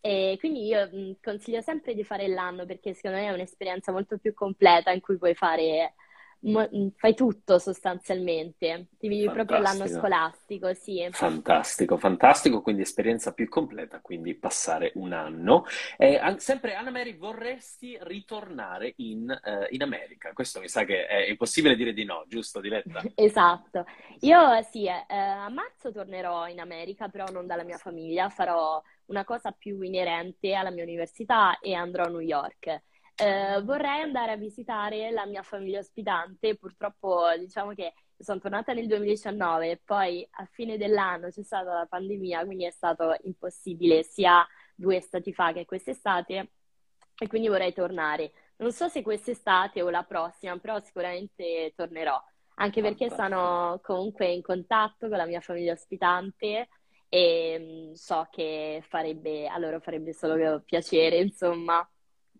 E 0.02 0.36
quindi 0.38 0.66
io 0.66 0.88
mh, 0.90 1.16
consiglio 1.22 1.60
sempre 1.60 1.94
di 1.94 2.04
fare 2.04 2.28
l'anno 2.28 2.64
perché 2.66 2.94
secondo 2.94 3.18
me 3.18 3.26
è 3.26 3.32
un'esperienza 3.32 3.92
molto 3.92 4.18
più 4.18 4.32
completa 4.32 4.90
in 4.92 5.00
cui 5.00 5.18
puoi 5.18 5.34
fare 5.34 5.94
Fai 6.96 7.14
tutto 7.14 7.58
sostanzialmente, 7.58 8.86
ti 8.98 9.08
vivi 9.08 9.30
proprio 9.30 9.58
l'anno 9.58 9.86
scolastico, 9.86 10.72
sì. 10.72 11.06
Fantastico, 11.10 11.98
fantastico, 11.98 12.62
quindi 12.62 12.80
esperienza 12.80 13.34
più 13.34 13.46
completa, 13.46 14.00
quindi 14.00 14.34
passare 14.34 14.92
un 14.94 15.12
anno. 15.12 15.66
Eh, 15.98 16.18
sempre 16.38 16.74
Anna 16.74 16.90
Mary, 16.90 17.14
vorresti 17.14 17.98
ritornare 18.00 18.94
in, 18.96 19.30
eh, 19.30 19.66
in, 19.70 19.82
America? 19.82 20.32
Questo 20.32 20.60
mi 20.60 20.68
sa 20.68 20.84
che 20.84 21.06
è 21.06 21.28
impossibile 21.28 21.76
dire 21.76 21.92
di 21.92 22.04
no, 22.04 22.24
giusto 22.26 22.60
Diletta? 22.60 23.02
esatto. 23.14 23.84
Io 24.20 24.62
sì, 24.62 24.86
eh, 24.86 25.04
a 25.08 25.48
marzo 25.50 25.92
tornerò 25.92 26.48
in 26.48 26.60
America, 26.60 27.08
però 27.08 27.26
non 27.30 27.46
dalla 27.46 27.64
mia 27.64 27.76
famiglia, 27.76 28.30
farò 28.30 28.82
una 29.06 29.24
cosa 29.24 29.50
più 29.50 29.82
inerente 29.82 30.54
alla 30.54 30.70
mia 30.70 30.84
università 30.84 31.58
e 31.58 31.74
andrò 31.74 32.04
a 32.04 32.08
New 32.08 32.20
York. 32.20 32.82
Eh, 33.22 33.60
vorrei 33.64 34.00
andare 34.00 34.32
a 34.32 34.36
visitare 34.36 35.10
la 35.10 35.26
mia 35.26 35.42
famiglia 35.42 35.80
ospitante, 35.80 36.56
purtroppo 36.56 37.26
diciamo 37.38 37.74
che 37.74 37.92
sono 38.16 38.38
tornata 38.40 38.72
nel 38.72 38.86
2019 38.86 39.70
e 39.72 39.80
poi 39.84 40.26
a 40.30 40.48
fine 40.50 40.78
dell'anno 40.78 41.28
c'è 41.28 41.42
stata 41.42 41.70
la 41.70 41.86
pandemia, 41.86 42.46
quindi 42.46 42.64
è 42.64 42.70
stato 42.70 43.14
impossibile 43.24 44.02
sia 44.04 44.46
due 44.74 44.96
estati 44.96 45.34
fa 45.34 45.52
che 45.52 45.66
quest'estate 45.66 46.52
e 47.18 47.26
quindi 47.28 47.48
vorrei 47.48 47.74
tornare. 47.74 48.32
Non 48.56 48.72
so 48.72 48.88
se 48.88 49.02
quest'estate 49.02 49.82
o 49.82 49.90
la 49.90 50.02
prossima, 50.04 50.56
però 50.58 50.80
sicuramente 50.80 51.74
tornerò, 51.76 52.18
anche 52.54 52.80
perché 52.80 53.10
sono 53.10 53.80
comunque 53.82 54.28
in 54.32 54.40
contatto 54.40 55.08
con 55.08 55.18
la 55.18 55.26
mia 55.26 55.40
famiglia 55.40 55.74
ospitante 55.74 56.68
e 57.06 57.90
mm, 57.90 57.92
so 57.92 58.26
che 58.30 58.82
farebbe, 58.88 59.46
a 59.46 59.58
loro 59.58 59.78
farebbe 59.80 60.14
solo 60.14 60.62
piacere, 60.64 61.18
insomma. 61.18 61.86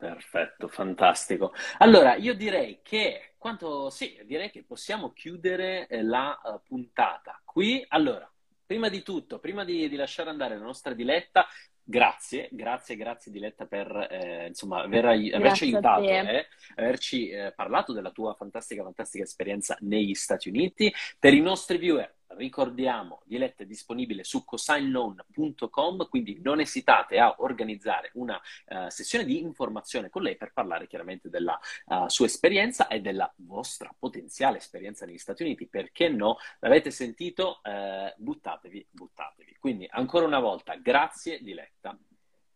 Perfetto, 0.01 0.67
fantastico. 0.67 1.53
Allora, 1.77 2.15
io 2.15 2.33
direi 2.33 2.81
che, 2.83 3.35
quanto, 3.37 3.91
sì, 3.91 4.19
direi 4.25 4.51
che 4.51 4.65
possiamo 4.65 5.13
chiudere 5.13 5.87
eh, 5.89 6.03
la 6.03 6.41
uh, 6.43 6.59
puntata 6.67 7.39
qui. 7.45 7.85
Allora, 7.89 8.27
prima 8.65 8.89
di 8.89 9.03
tutto, 9.03 9.41
prima 9.41 9.63
di, 9.63 9.91
di, 9.91 9.97
lasciare 9.97 10.31
andare 10.31 10.57
la 10.57 10.65
nostra 10.65 10.95
Diletta, 10.95 11.47
grazie, 11.83 12.49
grazie, 12.51 12.97
grazie 12.97 13.31
Diletta 13.31 13.67
per 13.67 14.09
eh, 14.11 14.47
insomma, 14.47 14.85
aver, 14.85 15.05
averci 15.05 15.65
aiutato, 15.65 16.09
eh, 16.09 16.47
averci 16.77 17.29
eh, 17.29 17.53
parlato 17.55 17.93
della 17.93 18.11
tua 18.11 18.33
fantastica, 18.33 18.83
fantastica 18.83 19.25
esperienza 19.25 19.77
negli 19.81 20.15
Stati 20.15 20.49
Uniti. 20.49 20.91
Per 21.19 21.35
i 21.35 21.43
nostri 21.43 21.77
viewer, 21.77 22.11
ricordiamo, 22.37 23.23
Diletta 23.25 23.63
è 23.63 23.67
disponibile 23.67 24.25
su 24.25 24.45
cosignloan.com, 24.45 26.09
quindi 26.09 26.41
non 26.43 26.61
esitate 26.61 27.19
a 27.19 27.35
organizzare 27.39 28.11
una 28.15 28.41
uh, 28.67 28.89
sessione 28.89 29.25
di 29.25 29.41
informazione 29.41 30.11
con 30.11 30.23
lei 30.23 30.37
per 30.37 30.53
parlare 30.53 30.87
chiaramente 30.87 31.29
della 31.29 31.59
uh, 31.87 32.09
sua 32.09 32.27
esperienza 32.27 32.89
e 32.89 33.01
della 33.01 33.33
vostra 33.37 33.95
potenziale 33.97 34.59
esperienza 34.59 35.07
negli 35.07 35.19
Stati 35.19 35.43
Uniti. 35.43 35.67
Perché 35.67 36.09
no? 36.09 36.39
L'avete 36.61 36.91
sentito? 36.91 37.61
Uh, 37.63 38.13
buttatevi, 38.17 38.87
buttatevi. 38.91 39.57
Quindi 39.59 39.87
ancora 39.91 40.27
una 40.27 40.41
volta, 40.41 40.75
grazie 40.77 41.41
Diletta. 41.41 41.99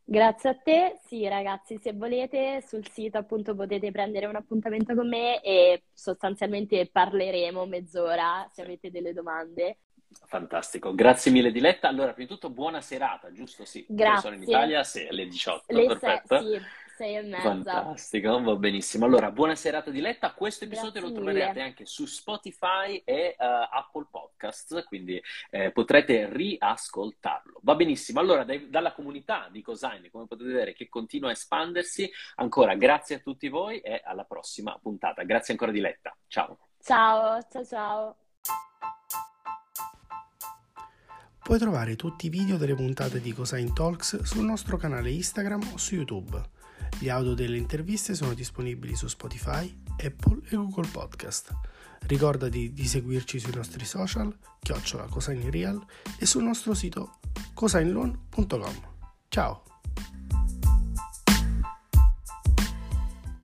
Grazie 0.06 0.50
a 0.50 0.54
te, 0.54 0.98
sì 1.06 1.26
ragazzi, 1.28 1.78
se 1.78 1.94
volete 1.94 2.62
sul 2.66 2.86
sito 2.90 3.16
appunto 3.16 3.54
potete 3.54 3.90
prendere 3.90 4.26
un 4.26 4.36
appuntamento 4.36 4.94
con 4.94 5.08
me 5.08 5.40
e 5.40 5.84
sostanzialmente 5.92 6.88
parleremo 6.90 7.64
mezz'ora 7.64 8.46
se 8.52 8.60
avete 8.62 8.90
delle 8.90 9.14
domande. 9.14 9.78
Fantastico, 10.26 10.94
grazie 10.94 11.30
mille 11.30 11.50
Diletta. 11.50 11.88
Allora, 11.88 12.12
prima 12.12 12.28
di 12.28 12.34
tutto 12.34 12.50
buona 12.50 12.80
serata, 12.82 13.32
giusto? 13.32 13.64
Sì, 13.64 13.84
grazie. 13.88 14.20
sono 14.20 14.34
in 14.36 14.42
Italia, 14.42 14.84
sì, 14.84 15.06
alle 15.06 15.26
18, 15.26 15.74
Le 15.74 15.86
perfetto. 15.86 16.36
Se- 16.36 16.42
sì 16.42 16.60
sei 16.96 17.16
e 17.16 17.22
mezza. 17.22 17.42
Fantastico, 17.42 18.40
va 18.42 18.56
benissimo. 18.56 19.04
Allora, 19.04 19.30
buona 19.30 19.54
serata 19.54 19.90
di 19.90 20.00
Letta. 20.00 20.32
Questo 20.32 20.64
episodio 20.64 21.00
Grazie 21.00 21.08
lo 21.08 21.14
troverete 21.14 21.52
mille. 21.52 21.62
anche 21.62 21.86
su 21.86 22.06
Spotify 22.06 23.02
e 23.04 23.36
uh, 23.38 23.44
Apple 23.70 24.06
Podcasts, 24.10 24.84
quindi 24.86 25.20
eh, 25.50 25.70
potrete 25.72 26.28
riascoltarlo. 26.30 27.60
Va 27.62 27.74
benissimo. 27.74 28.20
Allora, 28.20 28.44
dai, 28.44 28.70
dalla 28.70 28.92
comunità 28.92 29.48
di 29.50 29.62
Cosine, 29.62 30.10
come 30.10 30.26
potete 30.26 30.50
vedere, 30.50 30.72
che 30.74 30.88
continua 30.88 31.28
a 31.28 31.32
espandersi, 31.32 32.10
ancora 32.36 32.74
grazie 32.74 33.16
a 33.16 33.18
tutti 33.18 33.48
voi 33.48 33.80
e 33.80 34.00
alla 34.04 34.24
prossima 34.24 34.78
puntata. 34.80 35.22
Grazie 35.22 35.54
ancora 35.54 35.72
di 35.72 35.80
Letta. 35.80 36.16
Ciao. 36.28 36.58
Ciao, 36.80 37.40
ciao, 37.50 37.64
ciao. 37.64 38.16
Puoi 41.42 41.58
trovare 41.58 41.94
tutti 41.94 42.26
i 42.26 42.30
video 42.30 42.56
delle 42.56 42.74
puntate 42.74 43.20
di 43.20 43.32
Cosine 43.32 43.72
Talks 43.74 44.22
sul 44.22 44.44
nostro 44.44 44.78
canale 44.78 45.10
Instagram 45.10 45.72
o 45.74 45.76
su 45.76 45.94
YouTube. 45.94 46.40
Gli 46.98 47.08
audio 47.08 47.34
delle 47.34 47.56
interviste 47.56 48.14
sono 48.14 48.34
disponibili 48.34 48.94
su 48.94 49.06
Spotify, 49.08 49.74
Apple 50.02 50.40
e 50.48 50.56
Google 50.56 50.88
Podcast. 50.88 51.52
Ricordati 52.06 52.72
di 52.72 52.86
seguirci 52.86 53.38
sui 53.38 53.54
nostri 53.54 53.84
social, 53.84 54.36
chiocciola 54.60 55.06
Cosine 55.06 55.50
Real 55.50 55.82
e 56.18 56.26
sul 56.26 56.42
nostro 56.42 56.74
sito 56.74 57.18
cosignloan.com. 57.54 58.92
Ciao! 59.28 59.73